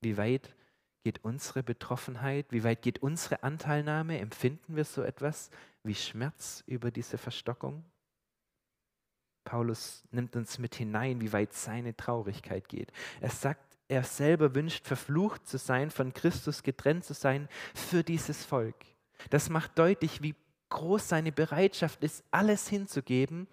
Wie 0.00 0.16
weit 0.16 0.54
geht 1.02 1.24
unsere 1.24 1.62
Betroffenheit, 1.62 2.46
wie 2.50 2.64
weit 2.64 2.82
geht 2.82 3.02
unsere 3.02 3.42
Anteilnahme? 3.42 4.18
Empfinden 4.18 4.76
wir 4.76 4.84
so 4.84 5.02
etwas 5.02 5.50
wie 5.82 5.94
Schmerz 5.94 6.62
über 6.66 6.90
diese 6.90 7.18
Verstockung? 7.18 7.84
Paulus 9.44 10.04
nimmt 10.10 10.36
uns 10.36 10.58
mit 10.58 10.74
hinein, 10.74 11.20
wie 11.20 11.32
weit 11.32 11.54
seine 11.54 11.96
Traurigkeit 11.96 12.68
geht. 12.68 12.92
Er 13.20 13.30
sagt, 13.30 13.69
er 13.90 14.04
selber 14.04 14.54
wünscht, 14.54 14.86
verflucht 14.86 15.48
zu 15.48 15.58
sein, 15.58 15.90
von 15.90 16.12
Christus 16.14 16.62
getrennt 16.62 17.04
zu 17.04 17.12
sein 17.12 17.48
für 17.74 18.04
dieses 18.04 18.44
Volk. 18.44 18.76
Das 19.30 19.50
macht 19.50 19.78
deutlich, 19.78 20.22
wie 20.22 20.36
groß 20.68 21.08
seine 21.08 21.32
Bereitschaft 21.32 22.04
ist, 22.04 22.22
alles 22.30 22.68
hinzugeben, 22.68 23.48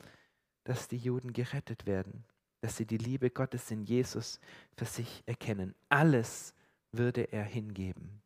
dass 0.63 0.88
die 0.88 0.97
Juden 0.97 1.34
gerettet 1.34 1.88
werden, 1.88 2.23
dass 2.62 2.78
sie 2.78 2.86
die 2.86 3.00
Liebe 3.00 3.32
Gottes 3.32 3.71
in 3.71 3.84
Jesus 3.84 4.39
für 4.76 4.86
sich 4.86 5.23
erkennen. 5.26 5.73
Alles 5.89 6.54
würde 6.91 7.32
er 7.32 7.43
hingeben. 7.43 8.21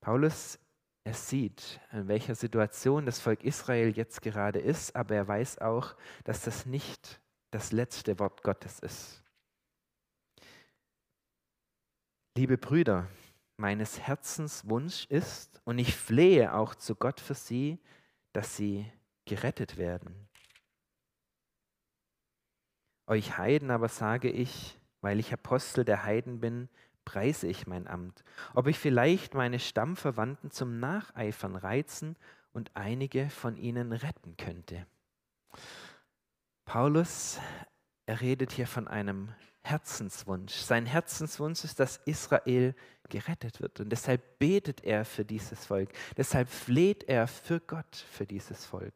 Paulus, 0.00 0.58
er 1.04 1.14
sieht, 1.14 1.78
in 1.92 2.08
welcher 2.08 2.34
Situation 2.34 3.04
das 3.04 3.20
Volk 3.20 3.44
Israel 3.44 3.90
jetzt 3.90 4.22
gerade 4.22 4.60
ist, 4.60 4.96
aber 4.96 5.14
er 5.14 5.28
weiß 5.28 5.58
auch, 5.58 5.94
dass 6.24 6.42
das 6.42 6.64
nicht 6.64 7.20
das 7.50 7.72
letzte 7.72 8.18
Wort 8.18 8.42
Gottes 8.42 8.78
ist. 8.78 9.19
Liebe 12.36 12.58
Brüder, 12.58 13.08
meines 13.56 13.98
Herzens 13.98 14.68
Wunsch 14.68 15.04
ist, 15.06 15.60
und 15.64 15.80
ich 15.80 15.96
flehe 15.96 16.54
auch 16.54 16.76
zu 16.76 16.94
Gott 16.94 17.18
für 17.18 17.34
sie, 17.34 17.80
dass 18.32 18.56
sie 18.56 18.90
gerettet 19.24 19.76
werden. 19.76 20.28
Euch 23.08 23.36
Heiden 23.36 23.72
aber 23.72 23.88
sage 23.88 24.30
ich, 24.30 24.78
weil 25.00 25.18
ich 25.18 25.32
Apostel 25.32 25.84
der 25.84 26.04
Heiden 26.04 26.38
bin, 26.38 26.68
preise 27.04 27.48
ich 27.48 27.66
mein 27.66 27.88
Amt, 27.88 28.22
ob 28.54 28.68
ich 28.68 28.78
vielleicht 28.78 29.34
meine 29.34 29.58
Stammverwandten 29.58 30.52
zum 30.52 30.78
Nacheifern 30.78 31.56
reizen 31.56 32.16
und 32.52 32.70
einige 32.76 33.28
von 33.28 33.56
ihnen 33.56 33.90
retten 33.90 34.36
könnte. 34.36 34.86
Paulus, 36.64 37.40
er 38.06 38.20
redet 38.20 38.52
hier 38.52 38.68
von 38.68 38.86
einem 38.86 39.34
Herzenswunsch. 39.62 40.54
Sein 40.54 40.86
Herzenswunsch 40.86 41.64
ist, 41.64 41.78
dass 41.80 42.00
Israel 42.04 42.74
gerettet 43.08 43.60
wird. 43.60 43.80
Und 43.80 43.90
deshalb 43.90 44.38
betet 44.38 44.82
er 44.84 45.04
für 45.04 45.24
dieses 45.24 45.66
Volk. 45.66 45.90
Deshalb 46.16 46.48
fleht 46.48 47.04
er 47.04 47.26
für 47.26 47.60
Gott 47.60 47.96
für 48.10 48.26
dieses 48.26 48.64
Volk. 48.64 48.94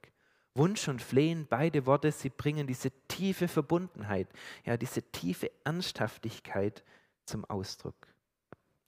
Wunsch 0.54 0.86
und 0.88 1.02
Flehen, 1.02 1.46
beide 1.48 1.84
Worte, 1.84 2.12
sie 2.12 2.30
bringen 2.30 2.66
diese 2.66 2.92
tiefe 3.08 3.48
Verbundenheit, 3.48 4.28
ja, 4.64 4.76
diese 4.76 5.02
tiefe 5.02 5.50
Ernsthaftigkeit 5.64 6.84
zum 7.24 7.44
Ausdruck. 7.44 7.96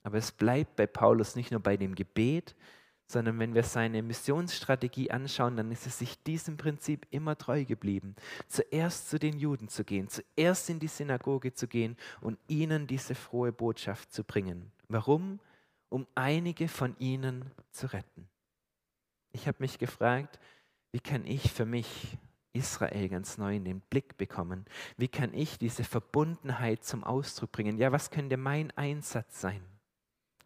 Aber 0.03 0.17
es 0.17 0.31
bleibt 0.31 0.77
bei 0.77 0.87
Paulus 0.87 1.35
nicht 1.35 1.51
nur 1.51 1.59
bei 1.59 1.75
dem 1.75 1.93
Gebet, 1.93 2.55
sondern 3.07 3.39
wenn 3.39 3.55
wir 3.55 3.63
seine 3.63 4.03
Missionsstrategie 4.03 5.11
anschauen, 5.11 5.55
dann 5.55 5.71
ist 5.71 5.87
es 5.87 5.97
sich 5.97 6.21
diesem 6.23 6.57
Prinzip 6.57 7.07
immer 7.09 7.37
treu 7.37 7.63
geblieben. 7.63 8.15
Zuerst 8.47 9.09
zu 9.09 9.17
den 9.17 9.39
Juden 9.39 9.69
zu 9.69 9.85
gehen, 9.85 10.09
zuerst 10.09 10.69
in 10.69 10.79
die 10.79 10.87
Synagoge 10.87 11.53
zu 11.53 11.67
gehen 11.67 11.95
und 12.19 12.37
ihnen 12.47 12.85
diese 12.85 13.15
frohe 13.15 13.53
Botschaft 13.53 14.11
zu 14.11 14.23
bringen. 14.23 14.71
Warum? 14.89 15.39
Um 15.89 16.05
einige 16.15 16.67
von 16.67 16.97
ihnen 16.99 17.45
zu 17.71 17.91
retten. 17.93 18.27
Ich 19.31 19.47
habe 19.47 19.57
mich 19.59 19.79
gefragt, 19.79 20.37
wie 20.91 20.99
kann 20.99 21.25
ich 21.25 21.51
für 21.51 21.65
mich 21.65 22.17
Israel 22.51 23.07
ganz 23.07 23.37
neu 23.37 23.55
in 23.55 23.63
den 23.63 23.79
Blick 23.79 24.17
bekommen? 24.17 24.65
Wie 24.97 25.07
kann 25.07 25.33
ich 25.33 25.57
diese 25.57 25.83
Verbundenheit 25.83 26.83
zum 26.83 27.03
Ausdruck 27.03 27.51
bringen? 27.53 27.77
Ja, 27.77 27.91
was 27.91 28.09
könnte 28.09 28.35
mein 28.35 28.71
Einsatz 28.71 29.39
sein? 29.39 29.61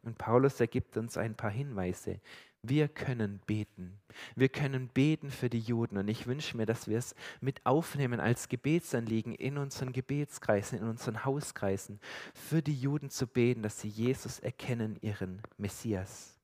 Und 0.04 0.18
Paulus 0.18 0.60
ergibt 0.60 0.98
uns 0.98 1.18
ein 1.18 1.36
paar 1.36 1.52
Hinweise, 1.52 2.20
wir 2.64 2.88
können 2.88 3.40
beten. 3.48 4.00
Wir 4.36 4.50
können 4.50 4.88
beten 4.88 5.32
für 5.32 5.50
die 5.50 5.60
Juden. 5.60 5.98
Und 5.98 6.08
ich 6.08 6.28
wünsche 6.28 6.56
mir, 6.56 6.66
dass 6.66 6.88
wir 6.88 6.98
es 6.98 7.16
mit 7.40 7.66
aufnehmen 7.66 8.20
als 8.20 8.50
Gebetsanliegen 8.50 9.34
in 9.34 9.58
unseren 9.58 9.94
Gebetskreisen, 9.94 10.78
in 10.78 10.88
unseren 10.88 11.26
Hauskreisen, 11.26 12.00
für 12.34 12.62
die 12.62 12.76
Juden 12.76 13.10
zu 13.10 13.26
beten, 13.26 13.64
dass 13.64 13.82
sie 13.82 13.90
Jesus 13.90 14.40
erkennen, 14.40 14.98
ihren 15.02 15.42
Messias. 15.58 16.38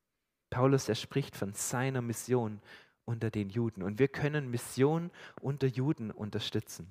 Paulus, 0.49 0.89
er 0.89 0.95
spricht 0.95 1.35
von 1.35 1.53
seiner 1.53 2.01
Mission 2.01 2.61
unter 3.05 3.29
den 3.29 3.49
Juden. 3.49 3.83
Und 3.83 3.99
wir 3.99 4.07
können 4.07 4.49
Mission 4.49 5.11
unter 5.39 5.67
Juden 5.67 6.11
unterstützen. 6.11 6.87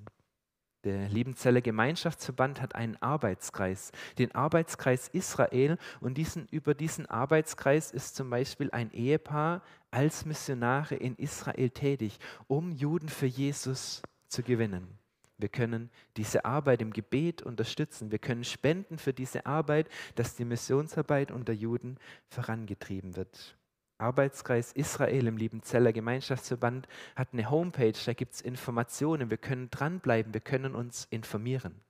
Der 0.83 1.09
Liebenzeller 1.09 1.61
Gemeinschaftsverband 1.61 2.61
hat 2.61 2.75
einen 2.75 3.01
Arbeitskreis, 3.01 3.91
den 4.17 4.33
Arbeitskreis 4.33 5.07
Israel. 5.07 5.77
Und 5.99 6.17
diesen, 6.17 6.47
über 6.47 6.73
diesen 6.75 7.05
Arbeitskreis 7.07 7.91
ist 7.91 8.15
zum 8.15 8.29
Beispiel 8.29 8.69
ein 8.71 8.91
Ehepaar 8.91 9.63
als 9.91 10.25
Missionare 10.25 10.95
in 10.95 11.15
Israel 11.15 11.69
tätig, 11.71 12.19
um 12.47 12.71
Juden 12.71 13.09
für 13.09 13.25
Jesus 13.25 14.01
zu 14.27 14.43
gewinnen. 14.43 14.97
Wir 15.37 15.49
können 15.49 15.91
diese 16.15 16.45
Arbeit 16.45 16.81
im 16.81 16.91
Gebet 16.91 17.43
unterstützen. 17.43 18.11
Wir 18.11 18.19
können 18.19 18.43
spenden 18.43 18.97
für 18.97 19.13
diese 19.13 19.45
Arbeit, 19.45 19.87
dass 20.15 20.35
die 20.35 20.45
Missionsarbeit 20.45 21.31
unter 21.31 21.53
Juden 21.53 21.97
vorangetrieben 22.29 23.15
wird. 23.15 23.55
Arbeitskreis 23.97 24.71
Israel 24.73 25.27
im 25.27 25.37
Liebenzeller 25.37 25.93
Gemeinschaftsverband 25.93 26.87
hat 27.15 27.29
eine 27.33 27.49
Homepage, 27.49 27.93
da 28.05 28.13
gibt 28.13 28.33
es 28.33 28.41
Informationen, 28.41 29.29
wir 29.29 29.37
können 29.37 29.69
dranbleiben, 29.69 30.33
wir 30.33 30.41
können 30.41 30.75
uns 30.75 31.07
informieren. 31.09 31.81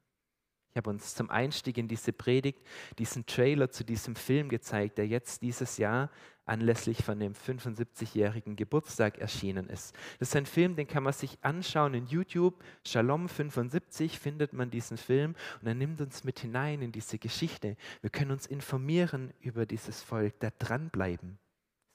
Ich 0.71 0.77
habe 0.77 0.91
uns 0.91 1.15
zum 1.15 1.31
Einstieg 1.31 1.79
in 1.79 1.87
diese 1.87 2.13
Predigt 2.13 2.59
diesen 2.99 3.25
Trailer 3.25 3.71
zu 3.71 3.83
diesem 3.83 4.15
Film 4.15 4.47
gezeigt, 4.47 4.99
der 4.99 5.07
jetzt 5.07 5.41
dieses 5.41 5.77
Jahr 5.77 6.11
anlässlich 6.45 7.03
von 7.03 7.19
dem 7.19 7.33
75-jährigen 7.33 8.55
Geburtstag 8.55 9.17
erschienen 9.17 9.67
ist. 9.69 9.95
Das 10.19 10.29
ist 10.29 10.35
ein 10.35 10.45
Film, 10.45 10.75
den 10.75 10.87
kann 10.87 11.01
man 11.01 11.13
sich 11.13 11.37
anschauen 11.41 11.95
in 11.95 12.05
YouTube. 12.05 12.63
Shalom 12.85 13.27
75 13.27 14.19
findet 14.19 14.53
man 14.53 14.69
diesen 14.69 14.97
Film 14.97 15.35
und 15.61 15.67
er 15.67 15.73
nimmt 15.73 15.99
uns 15.99 16.23
mit 16.23 16.39
hinein 16.39 16.81
in 16.81 16.91
diese 16.91 17.17
Geschichte. 17.17 17.75
Wir 18.01 18.11
können 18.11 18.31
uns 18.31 18.45
informieren 18.45 19.33
über 19.39 19.65
dieses 19.65 20.03
Volk, 20.03 20.39
da 20.39 20.51
dranbleiben. 20.59 21.39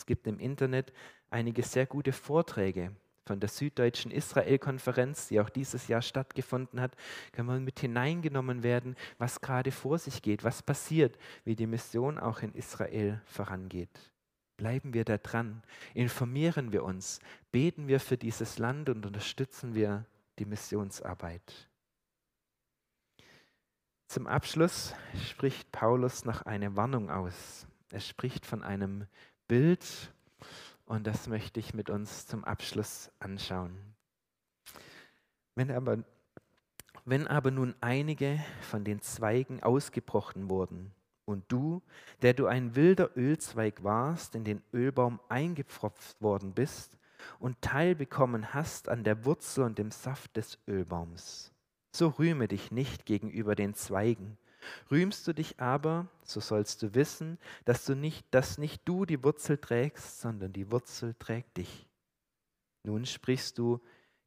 Es 0.02 0.06
gibt 0.06 0.26
im 0.26 0.40
Internet 0.40 0.92
einige 1.30 1.62
sehr 1.62 1.86
gute 1.86 2.12
Vorträge 2.12 2.90
von 3.24 3.38
der 3.38 3.48
Süddeutschen 3.48 4.10
Israel-Konferenz, 4.10 5.28
die 5.28 5.38
auch 5.38 5.48
dieses 5.48 5.86
Jahr 5.86 6.02
stattgefunden 6.02 6.80
hat, 6.80 6.96
kann 7.30 7.46
man 7.46 7.62
mit 7.62 7.78
hineingenommen 7.78 8.64
werden, 8.64 8.96
was 9.18 9.40
gerade 9.40 9.70
vor 9.70 10.00
sich 10.00 10.20
geht, 10.20 10.42
was 10.42 10.60
passiert, 10.60 11.16
wie 11.44 11.54
die 11.54 11.68
Mission 11.68 12.18
auch 12.18 12.42
in 12.42 12.52
Israel 12.54 13.22
vorangeht. 13.26 14.10
Bleiben 14.56 14.92
wir 14.92 15.04
da 15.04 15.18
dran, 15.18 15.62
informieren 15.94 16.72
wir 16.72 16.82
uns, 16.82 17.20
beten 17.52 17.86
wir 17.86 18.00
für 18.00 18.16
dieses 18.16 18.58
Land 18.58 18.88
und 18.88 19.06
unterstützen 19.06 19.76
wir 19.76 20.04
die 20.40 20.46
Missionsarbeit. 20.46 21.68
Zum 24.08 24.26
Abschluss 24.26 24.96
spricht 25.30 25.70
Paulus 25.70 26.24
noch 26.24 26.42
eine 26.42 26.74
Warnung 26.74 27.08
aus. 27.08 27.68
Er 27.92 28.00
spricht 28.00 28.46
von 28.46 28.62
einem 28.62 29.06
Bild 29.48 30.12
und 30.86 31.06
das 31.06 31.26
möchte 31.26 31.60
ich 31.60 31.74
mit 31.74 31.90
uns 31.90 32.26
zum 32.26 32.44
Abschluss 32.44 33.10
anschauen. 33.18 33.76
Wenn 35.54 35.70
aber, 35.70 36.04
wenn 37.04 37.26
aber 37.26 37.50
nun 37.50 37.74
einige 37.80 38.42
von 38.62 38.84
den 38.84 39.00
Zweigen 39.00 39.62
ausgebrochen 39.62 40.50
wurden 40.50 40.92
und 41.24 41.44
du, 41.48 41.82
der 42.22 42.34
du 42.34 42.46
ein 42.46 42.74
wilder 42.76 43.16
Ölzweig 43.16 43.82
warst, 43.84 44.34
in 44.34 44.44
den 44.44 44.62
Ölbaum 44.72 45.20
eingepfropft 45.28 46.20
worden 46.20 46.52
bist 46.52 46.98
und 47.38 47.60
teilbekommen 47.60 48.52
hast 48.54 48.88
an 48.88 49.04
der 49.04 49.24
Wurzel 49.24 49.64
und 49.64 49.78
dem 49.78 49.90
Saft 49.90 50.36
des 50.36 50.58
Ölbaums, 50.66 51.52
so 51.92 52.08
rühme 52.08 52.48
dich 52.48 52.70
nicht 52.70 53.06
gegenüber 53.06 53.54
den 53.54 53.74
Zweigen, 53.74 54.38
Rühmst 54.90 55.26
du 55.26 55.32
dich 55.32 55.60
aber, 55.60 56.08
so 56.24 56.40
sollst 56.40 56.82
du 56.82 56.94
wissen, 56.94 57.38
dass 57.64 57.84
du 57.84 57.94
nicht, 57.94 58.26
dass 58.30 58.58
nicht 58.58 58.82
du 58.84 59.04
die 59.04 59.22
Wurzel 59.22 59.58
trägst, 59.58 60.20
sondern 60.20 60.52
die 60.52 60.70
Wurzel 60.70 61.14
trägt 61.18 61.56
dich. 61.56 61.88
Nun 62.84 63.06
sprichst 63.06 63.58
du, 63.58 63.80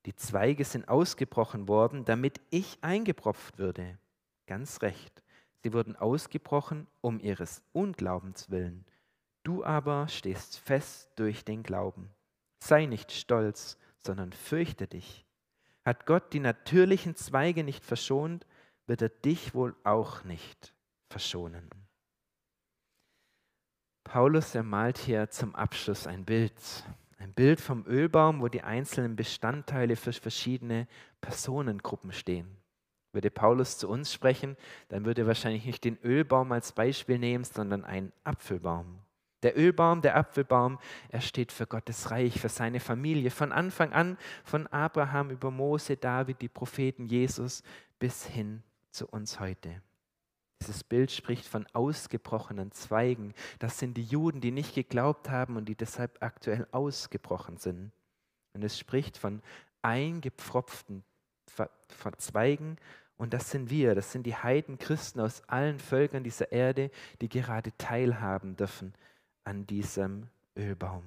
die 0.06 0.16
Zweige 0.16 0.66
sind 0.66 0.88
ausgebrochen 0.88 1.68
worden, 1.68 2.06
damit 2.06 2.40
ich 2.52 2.78
eingepropft 2.82 3.58
würde. 3.58 3.98
Ganz 4.46 4.82
recht. 4.82 5.24
Sie 5.64 5.74
wurden 5.74 5.96
ausgebrochen 5.96 6.86
um 7.02 7.20
ihres 7.20 7.64
Unglaubens 7.74 8.52
willen. 8.52 8.86
Du 9.44 9.64
aber 9.64 10.08
stehst 10.08 10.60
fest 10.60 11.10
durch 11.16 11.44
den 11.44 11.64
Glauben. 11.64 12.10
Sei 12.60 12.86
nicht 12.86 13.12
stolz, 13.12 13.78
sondern 14.00 14.32
fürchte 14.32 14.88
dich. 14.88 15.26
Hat 15.84 16.06
Gott 16.06 16.34
die 16.34 16.40
natürlichen 16.40 17.16
Zweige 17.16 17.64
nicht 17.64 17.84
verschont, 17.84 18.46
wird 18.88 19.02
er 19.02 19.10
dich 19.10 19.54
wohl 19.54 19.76
auch 19.84 20.24
nicht 20.24 20.74
verschonen. 21.10 21.70
Paulus 24.04 24.54
ermalt 24.54 24.98
hier 24.98 25.30
zum 25.30 25.56
Abschluss 25.56 26.08
ein 26.08 26.26
Bild. 26.26 26.54
Ein 27.18 27.34
Bild 27.34 27.60
vom 27.60 27.86
Ölbaum, 27.88 28.42
wo 28.42 28.48
die 28.48 28.62
einzelnen 28.62 29.16
Bestandteile 29.16 29.96
für 29.96 30.14
verschiedene 30.14 30.88
Personengruppen 31.22 32.12
stehen. 32.12 32.58
Würde 33.14 33.32
Paulus 33.32 33.78
zu 33.78 33.90
uns 33.90 34.14
sprechen, 34.14 34.58
dann 34.90 35.06
würde 35.06 35.22
er 35.22 35.28
wahrscheinlich 35.28 35.66
nicht 35.66 35.84
den 35.84 35.98
Ölbaum 36.04 36.52
als 36.52 36.74
Beispiel 36.74 37.18
nehmen, 37.18 37.46
sondern 37.46 37.84
einen 37.84 38.12
Apfelbaum. 38.24 39.00
Der 39.42 39.58
Ölbaum, 39.58 40.02
der 40.02 40.18
Apfelbaum, 40.18 40.80
er 41.10 41.22
steht 41.22 41.52
für 41.52 41.66
Gottes 41.66 42.12
Reich, 42.12 42.40
für 42.40 42.50
seine 42.50 42.80
Familie. 42.80 43.32
Von 43.32 43.52
Anfang 43.52 43.94
an, 43.94 44.18
von 44.44 44.68
Abraham 44.68 45.30
über 45.30 45.50
Mose, 45.50 45.98
David, 45.98 46.42
die 46.42 46.50
Propheten, 46.50 47.08
Jesus 47.08 47.64
bis 48.00 48.26
hin 48.26 48.64
zu 48.96 49.08
uns 49.08 49.40
heute. 49.40 49.82
Dieses 50.62 50.84
Bild 50.84 51.12
spricht 51.12 51.46
von 51.46 51.68
ausgebrochenen 51.74 52.72
Zweigen. 52.72 53.34
Das 53.60 53.78
sind 53.78 53.98
die 53.98 54.04
Juden, 54.04 54.42
die 54.42 54.52
nicht 54.52 54.74
geglaubt 54.74 55.30
haben 55.30 55.58
und 55.58 55.66
die 55.66 55.76
deshalb 55.76 56.24
aktuell 56.24 56.68
ausgebrochen 56.72 57.58
sind. 57.58 57.92
Und 58.54 58.64
es 58.64 58.80
spricht 58.80 59.18
von 59.18 59.42
eingepfropften 59.82 61.04
Zweigen 62.18 62.78
und 63.18 63.34
das 63.34 63.52
sind 63.52 63.70
wir, 63.70 63.96
das 63.96 64.12
sind 64.12 64.26
die 64.26 64.36
Heidenchristen 64.36 65.22
aus 65.22 65.42
allen 65.48 65.80
Völkern 65.80 66.24
dieser 66.24 66.52
Erde, 66.52 66.92
die 67.22 67.30
gerade 67.30 67.72
teilhaben 67.78 68.56
dürfen 68.56 68.94
an 69.44 69.66
diesem 69.68 70.28
Ölbaum. 70.58 71.04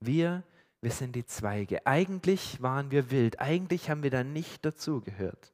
Wir, 0.00 0.44
wir 0.80 0.90
sind 0.90 1.14
die 1.14 1.26
Zweige. 1.26 1.86
Eigentlich 1.86 2.62
waren 2.62 2.90
wir 2.90 3.10
wild, 3.10 3.40
eigentlich 3.40 3.90
haben 3.90 4.02
wir 4.02 4.10
da 4.10 4.24
nicht 4.24 4.64
dazugehört, 4.64 5.51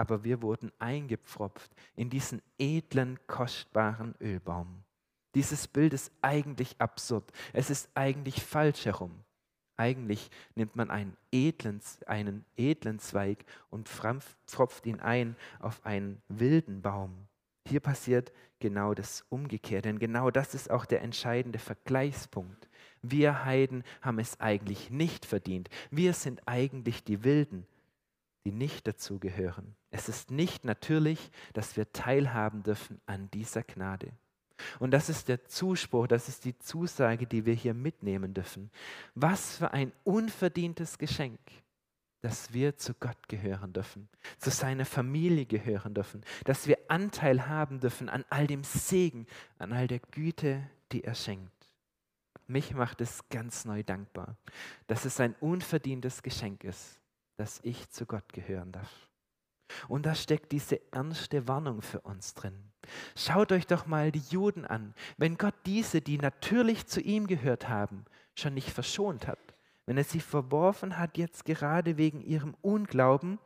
aber 0.00 0.24
wir 0.24 0.40
wurden 0.40 0.72
eingepfropft 0.78 1.70
in 1.94 2.08
diesen 2.08 2.40
edlen, 2.58 3.18
kostbaren 3.26 4.14
Ölbaum. 4.18 4.82
Dieses 5.34 5.68
Bild 5.68 5.92
ist 5.92 6.10
eigentlich 6.22 6.80
absurd. 6.80 7.30
Es 7.52 7.68
ist 7.68 7.90
eigentlich 7.94 8.42
falsch 8.42 8.86
herum. 8.86 9.12
Eigentlich 9.76 10.30
nimmt 10.54 10.74
man 10.74 10.90
einen 10.90 11.18
edlen, 11.30 11.82
einen 12.06 12.46
edlen 12.56 12.98
Zweig 12.98 13.44
und 13.68 13.90
pfropft 13.90 14.86
ihn 14.86 15.00
ein 15.00 15.36
auf 15.58 15.84
einen 15.84 16.22
wilden 16.28 16.80
Baum. 16.80 17.28
Hier 17.68 17.80
passiert 17.80 18.32
genau 18.58 18.94
das 18.94 19.26
Umgekehrte, 19.28 19.88
denn 19.88 19.98
genau 19.98 20.30
das 20.30 20.54
ist 20.54 20.70
auch 20.70 20.86
der 20.86 21.02
entscheidende 21.02 21.58
Vergleichspunkt. 21.58 22.70
Wir 23.02 23.44
Heiden 23.44 23.84
haben 24.00 24.18
es 24.18 24.40
eigentlich 24.40 24.88
nicht 24.88 25.26
verdient. 25.26 25.68
Wir 25.90 26.14
sind 26.14 26.40
eigentlich 26.46 27.04
die 27.04 27.22
Wilden, 27.22 27.66
die 28.46 28.52
nicht 28.52 28.86
dazugehören. 28.86 29.76
Es 29.90 30.08
ist 30.08 30.30
nicht 30.30 30.64
natürlich, 30.64 31.30
dass 31.52 31.76
wir 31.76 31.92
teilhaben 31.92 32.62
dürfen 32.62 33.00
an 33.06 33.30
dieser 33.32 33.62
Gnade. 33.62 34.12
Und 34.78 34.90
das 34.92 35.08
ist 35.08 35.28
der 35.28 35.44
Zuspruch, 35.46 36.06
das 36.06 36.28
ist 36.28 36.44
die 36.44 36.58
Zusage, 36.58 37.26
die 37.26 37.46
wir 37.46 37.54
hier 37.54 37.74
mitnehmen 37.74 38.34
dürfen. 38.34 38.70
Was 39.14 39.56
für 39.56 39.72
ein 39.72 39.92
unverdientes 40.04 40.98
Geschenk, 40.98 41.40
dass 42.20 42.52
wir 42.52 42.76
zu 42.76 42.94
Gott 42.94 43.28
gehören 43.28 43.72
dürfen, 43.72 44.08
zu 44.38 44.50
seiner 44.50 44.84
Familie 44.84 45.46
gehören 45.46 45.94
dürfen, 45.94 46.22
dass 46.44 46.66
wir 46.66 46.78
Anteil 46.88 47.48
haben 47.48 47.80
dürfen 47.80 48.08
an 48.08 48.24
all 48.28 48.46
dem 48.46 48.62
Segen, 48.64 49.26
an 49.58 49.72
all 49.72 49.86
der 49.86 50.00
Güte, 50.00 50.68
die 50.92 51.04
er 51.04 51.14
schenkt. 51.14 51.52
Mich 52.46 52.74
macht 52.74 53.00
es 53.00 53.28
ganz 53.28 53.64
neu 53.64 53.82
dankbar, 53.82 54.36
dass 54.88 55.04
es 55.04 55.20
ein 55.20 55.34
unverdientes 55.40 56.22
Geschenk 56.22 56.64
ist, 56.64 57.00
dass 57.36 57.60
ich 57.62 57.88
zu 57.90 58.06
Gott 58.06 58.32
gehören 58.32 58.72
darf. 58.72 59.09
Und 59.88 60.06
da 60.06 60.14
steckt 60.14 60.52
diese 60.52 60.80
ernste 60.92 61.48
Warnung 61.48 61.82
für 61.82 62.00
uns 62.00 62.34
drin. 62.34 62.70
Schaut 63.14 63.52
euch 63.52 63.66
doch 63.66 63.86
mal 63.86 64.10
die 64.10 64.22
Juden 64.30 64.64
an. 64.64 64.94
Wenn 65.16 65.36
Gott 65.36 65.54
diese, 65.66 66.00
die 66.00 66.18
natürlich 66.18 66.86
zu 66.86 67.00
ihm 67.00 67.26
gehört 67.26 67.68
haben, 67.68 68.04
schon 68.34 68.54
nicht 68.54 68.70
verschont 68.70 69.26
hat, 69.26 69.38
wenn 69.86 69.98
er 69.98 70.04
sie 70.04 70.20
verworfen 70.20 70.98
hat 70.98 71.18
jetzt 71.18 71.44
gerade 71.44 71.96
wegen 71.96 72.20
ihrem 72.20 72.54
Unglauben, 72.62 73.38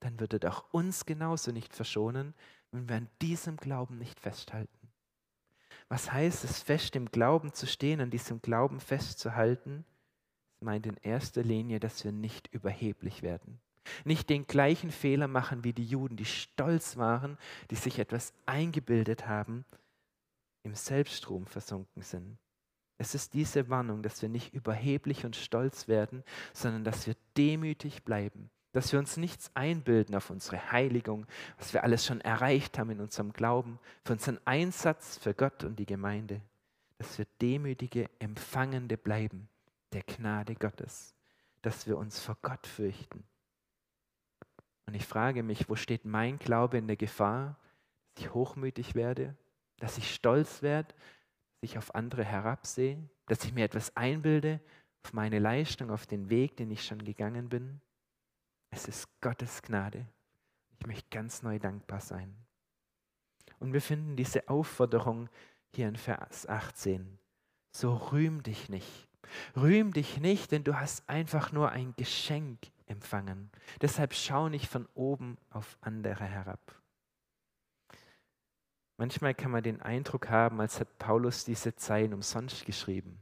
dann 0.00 0.18
wird 0.18 0.32
er 0.32 0.38
doch 0.40 0.72
uns 0.72 1.06
genauso 1.06 1.52
nicht 1.52 1.74
verschonen, 1.74 2.34
wenn 2.70 2.88
wir 2.88 2.96
an 2.96 3.08
diesem 3.20 3.56
Glauben 3.56 3.98
nicht 3.98 4.18
festhalten. 4.18 4.88
Was 5.88 6.10
heißt 6.10 6.44
es, 6.44 6.62
fest 6.62 6.96
im 6.96 7.10
Glauben 7.10 7.52
zu 7.52 7.66
stehen, 7.66 8.00
an 8.00 8.10
diesem 8.10 8.40
Glauben 8.40 8.80
festzuhalten? 8.80 9.84
Es 10.54 10.62
meint 10.62 10.86
in 10.86 10.96
erster 10.96 11.42
Linie, 11.42 11.80
dass 11.80 12.02
wir 12.04 12.12
nicht 12.12 12.48
überheblich 12.48 13.22
werden. 13.22 13.60
Nicht 14.04 14.30
den 14.30 14.46
gleichen 14.46 14.90
Fehler 14.90 15.28
machen 15.28 15.64
wie 15.64 15.72
die 15.72 15.84
Juden, 15.84 16.16
die 16.16 16.24
stolz 16.24 16.96
waren, 16.96 17.38
die 17.70 17.76
sich 17.76 17.98
etwas 17.98 18.32
eingebildet 18.46 19.26
haben, 19.26 19.64
im 20.62 20.74
Selbststrom 20.74 21.46
versunken 21.46 22.02
sind. 22.02 22.38
Es 22.98 23.14
ist 23.14 23.34
diese 23.34 23.68
Warnung, 23.68 24.02
dass 24.02 24.22
wir 24.22 24.28
nicht 24.28 24.54
überheblich 24.54 25.24
und 25.24 25.34
stolz 25.34 25.88
werden, 25.88 26.22
sondern 26.52 26.84
dass 26.84 27.06
wir 27.06 27.16
demütig 27.36 28.04
bleiben, 28.04 28.50
dass 28.72 28.92
wir 28.92 29.00
uns 29.00 29.16
nichts 29.16 29.50
einbilden 29.54 30.14
auf 30.14 30.30
unsere 30.30 30.70
Heiligung, 30.70 31.26
was 31.58 31.72
wir 31.72 31.82
alles 31.82 32.06
schon 32.06 32.20
erreicht 32.20 32.78
haben 32.78 32.90
in 32.90 33.00
unserem 33.00 33.32
Glauben, 33.32 33.80
für 34.04 34.12
unseren 34.12 34.38
Einsatz 34.44 35.18
für 35.18 35.34
Gott 35.34 35.64
und 35.64 35.80
die 35.80 35.86
Gemeinde, 35.86 36.40
dass 36.98 37.18
wir 37.18 37.26
demütige 37.40 38.08
Empfangende 38.20 38.96
bleiben 38.96 39.48
der 39.92 40.04
Gnade 40.04 40.54
Gottes, 40.54 41.14
dass 41.60 41.88
wir 41.88 41.98
uns 41.98 42.20
vor 42.20 42.38
Gott 42.40 42.66
fürchten 42.66 43.24
und 44.86 44.94
ich 44.94 45.06
frage 45.06 45.42
mich, 45.42 45.68
wo 45.68 45.76
steht 45.76 46.04
mein 46.04 46.38
Glaube 46.38 46.78
in 46.78 46.86
der 46.86 46.96
Gefahr, 46.96 47.58
dass 48.14 48.24
ich 48.24 48.34
hochmütig 48.34 48.94
werde, 48.94 49.36
dass 49.78 49.98
ich 49.98 50.12
stolz 50.12 50.62
werde, 50.62 50.88
dass 51.60 51.70
ich 51.70 51.78
auf 51.78 51.94
andere 51.94 52.24
herabsehe, 52.24 52.98
dass 53.26 53.44
ich 53.44 53.52
mir 53.52 53.64
etwas 53.64 53.96
einbilde 53.96 54.60
auf 55.04 55.12
meine 55.12 55.38
Leistung, 55.38 55.90
auf 55.90 56.06
den 56.06 56.30
Weg, 56.30 56.56
den 56.56 56.70
ich 56.70 56.84
schon 56.84 57.04
gegangen 57.04 57.48
bin. 57.48 57.80
Es 58.70 58.86
ist 58.86 59.08
Gottes 59.20 59.62
Gnade. 59.62 60.06
Ich 60.78 60.86
möchte 60.86 61.08
ganz 61.10 61.42
neu 61.42 61.58
dankbar 61.58 62.00
sein. 62.00 62.34
Und 63.58 63.72
wir 63.72 63.80
finden 63.80 64.16
diese 64.16 64.48
Aufforderung 64.48 65.28
hier 65.74 65.88
in 65.88 65.96
Vers 65.96 66.48
18. 66.48 67.18
So 67.70 67.94
rühm 67.94 68.42
dich 68.42 68.68
nicht. 68.68 69.08
Rühm 69.56 69.92
dich 69.92 70.20
nicht, 70.20 70.52
denn 70.52 70.64
du 70.64 70.78
hast 70.78 71.08
einfach 71.08 71.52
nur 71.52 71.70
ein 71.70 71.94
Geschenk 71.96 72.58
empfangen. 72.92 73.50
Deshalb 73.80 74.14
schau 74.14 74.48
nicht 74.48 74.68
von 74.68 74.86
oben 74.94 75.36
auf 75.50 75.76
andere 75.80 76.24
herab. 76.24 76.80
Manchmal 78.96 79.34
kann 79.34 79.50
man 79.50 79.64
den 79.64 79.82
Eindruck 79.82 80.28
haben, 80.28 80.60
als 80.60 80.78
hat 80.78 80.98
Paulus 80.98 81.44
diese 81.44 81.74
Zeilen 81.74 82.14
umsonst 82.14 82.64
geschrieben. 82.64 83.18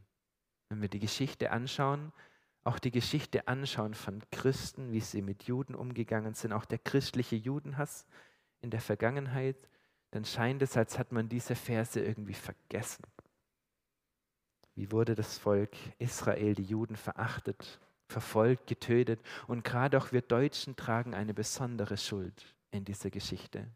Wenn 0.69 0.83
wir 0.83 0.89
die 0.89 1.01
Geschichte 1.01 1.53
anschauen, 1.53 2.13
auch 2.65 2.79
die 2.79 2.91
Geschichte 2.91 3.49
anschauen 3.49 3.95
von 3.95 4.23
Christen, 4.31 4.93
wie 4.93 5.01
sie 5.01 5.23
mit 5.23 5.45
Juden 5.45 5.75
umgegangen 5.75 6.35
sind, 6.35 6.53
auch 6.53 6.67
der 6.67 6.79
christliche 6.79 7.37
Judenhass 7.37 8.07
in 8.61 8.71
der 8.71 8.81
Vergangenheit, 8.81 9.57
dann 10.11 10.25
scheint 10.25 10.61
es, 10.61 10.77
als 10.77 10.99
hat 10.99 11.13
man 11.13 11.29
diese 11.29 11.55
Verse 11.55 11.99
irgendwie 11.99 12.35
vergessen. 12.35 13.05
Wie 14.75 14.93
wurde 14.93 15.15
das 15.15 15.39
Volk 15.39 15.77
Israel, 15.99 16.55
die 16.55 16.65
Juden, 16.65 16.97
verachtet? 16.97 17.81
Verfolgt, 18.11 18.67
getötet. 18.67 19.21
Und 19.47 19.65
gerade 19.65 19.97
auch 19.99 20.13
wir 20.13 20.23
Deutschen 20.23 20.77
tragen 20.77 21.15
eine 21.15 21.35
besondere 21.35 21.97
Schuld 21.97 22.55
in 22.71 22.85
dieser 22.85 23.11
Geschichte. 23.11 23.67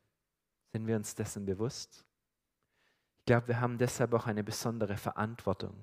Sind 0.72 0.86
wir 0.86 0.96
uns 0.96 1.14
dessen 1.14 1.46
bewusst? 1.46 2.04
Ich 3.20 3.26
glaube, 3.26 3.48
wir 3.48 3.60
haben 3.60 3.78
deshalb 3.78 4.12
auch 4.12 4.26
eine 4.26 4.44
besondere 4.44 4.96
Verantwortung, 4.96 5.74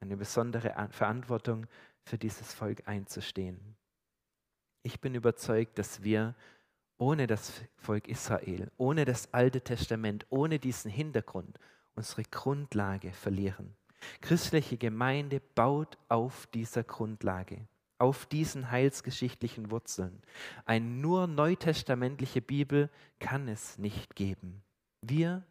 eine 0.00 0.16
besondere 0.16 0.74
Verantwortung 0.90 1.66
für 2.04 2.18
dieses 2.18 2.52
Volk 2.52 2.86
einzustehen. 2.86 3.76
Ich 4.82 5.00
bin 5.00 5.14
überzeugt, 5.14 5.78
dass 5.78 6.02
wir 6.02 6.34
ohne 6.98 7.26
das 7.26 7.62
Volk 7.76 8.08
Israel, 8.08 8.70
ohne 8.76 9.04
das 9.04 9.32
Alte 9.32 9.62
Testament, 9.62 10.26
ohne 10.28 10.58
diesen 10.58 10.90
Hintergrund 10.90 11.58
unsere 11.94 12.24
Grundlage 12.24 13.12
verlieren. 13.12 13.74
Christliche 14.20 14.76
Gemeinde 14.76 15.40
baut 15.54 15.96
auf 16.08 16.46
dieser 16.48 16.84
Grundlage 16.84 17.66
auf 18.00 18.24
diesen 18.24 18.70
heilsgeschichtlichen 18.70 19.70
Wurzeln. 19.70 20.22
Eine 20.64 20.86
nur 20.86 21.26
neutestamentliche 21.26 22.40
Bibel 22.40 22.88
kann 23.18 23.46
es 23.46 23.76
nicht 23.76 24.16
geben. 24.16 24.62
Wir, 25.02 25.44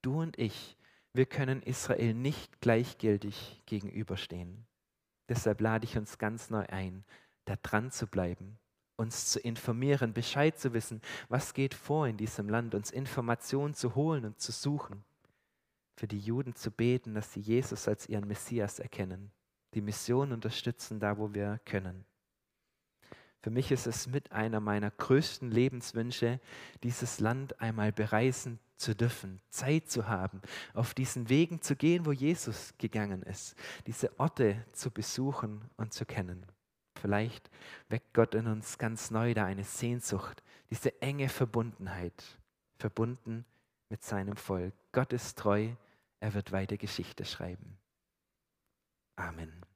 du 0.00 0.20
und 0.22 0.38
ich, 0.38 0.78
wir 1.12 1.26
können 1.26 1.62
Israel 1.62 2.14
nicht 2.14 2.60
gleichgültig 2.62 3.60
gegenüberstehen. 3.66 4.66
Deshalb 5.28 5.60
lade 5.60 5.84
ich 5.84 5.98
uns 5.98 6.16
ganz 6.16 6.48
neu 6.48 6.64
ein, 6.68 7.04
da 7.44 7.56
dran 7.62 7.90
zu 7.90 8.06
bleiben, 8.06 8.58
uns 8.96 9.26
zu 9.26 9.38
informieren, 9.38 10.14
Bescheid 10.14 10.58
zu 10.58 10.72
wissen, 10.72 11.02
was 11.28 11.52
geht 11.52 11.74
vor 11.74 12.06
in 12.06 12.16
diesem 12.16 12.48
Land, 12.48 12.74
uns 12.74 12.90
Informationen 12.90 13.74
zu 13.74 13.94
holen 13.94 14.24
und 14.24 14.40
zu 14.40 14.52
suchen, 14.52 15.04
für 15.98 16.08
die 16.08 16.18
Juden 16.18 16.54
zu 16.54 16.70
beten, 16.70 17.12
dass 17.12 17.34
sie 17.34 17.40
Jesus 17.40 17.86
als 17.88 18.08
ihren 18.08 18.26
Messias 18.26 18.78
erkennen 18.78 19.30
die 19.74 19.80
Mission 19.80 20.32
unterstützen, 20.32 21.00
da 21.00 21.18
wo 21.18 21.32
wir 21.34 21.60
können. 21.64 22.04
Für 23.42 23.50
mich 23.50 23.72
ist 23.72 23.86
es 23.86 24.06
mit 24.06 24.32
einer 24.32 24.60
meiner 24.60 24.90
größten 24.90 25.50
Lebenswünsche, 25.50 26.40
dieses 26.82 27.20
Land 27.20 27.58
einmal 27.60 27.90
bereisen 27.90 28.58
zu 28.76 28.94
dürfen, 28.94 29.40
Zeit 29.48 29.90
zu 29.90 30.08
haben, 30.08 30.42
auf 30.74 30.92
diesen 30.92 31.28
Wegen 31.28 31.62
zu 31.62 31.74
gehen, 31.74 32.04
wo 32.04 32.12
Jesus 32.12 32.74
gegangen 32.76 33.22
ist, 33.22 33.54
diese 33.86 34.18
Orte 34.18 34.64
zu 34.72 34.90
besuchen 34.90 35.62
und 35.76 35.94
zu 35.94 36.04
kennen. 36.04 36.44
Vielleicht 37.00 37.50
weckt 37.88 38.12
Gott 38.12 38.34
in 38.34 38.46
uns 38.46 38.76
ganz 38.76 39.10
neu 39.10 39.32
da 39.32 39.46
eine 39.46 39.64
Sehnsucht, 39.64 40.42
diese 40.68 41.00
enge 41.00 41.30
Verbundenheit, 41.30 42.38
verbunden 42.78 43.46
mit 43.88 44.02
seinem 44.02 44.36
Volk. 44.36 44.74
Gott 44.92 45.14
ist 45.14 45.38
treu, 45.38 45.70
er 46.20 46.34
wird 46.34 46.52
weiter 46.52 46.76
Geschichte 46.76 47.24
schreiben. 47.24 47.79
Amen. 49.20 49.69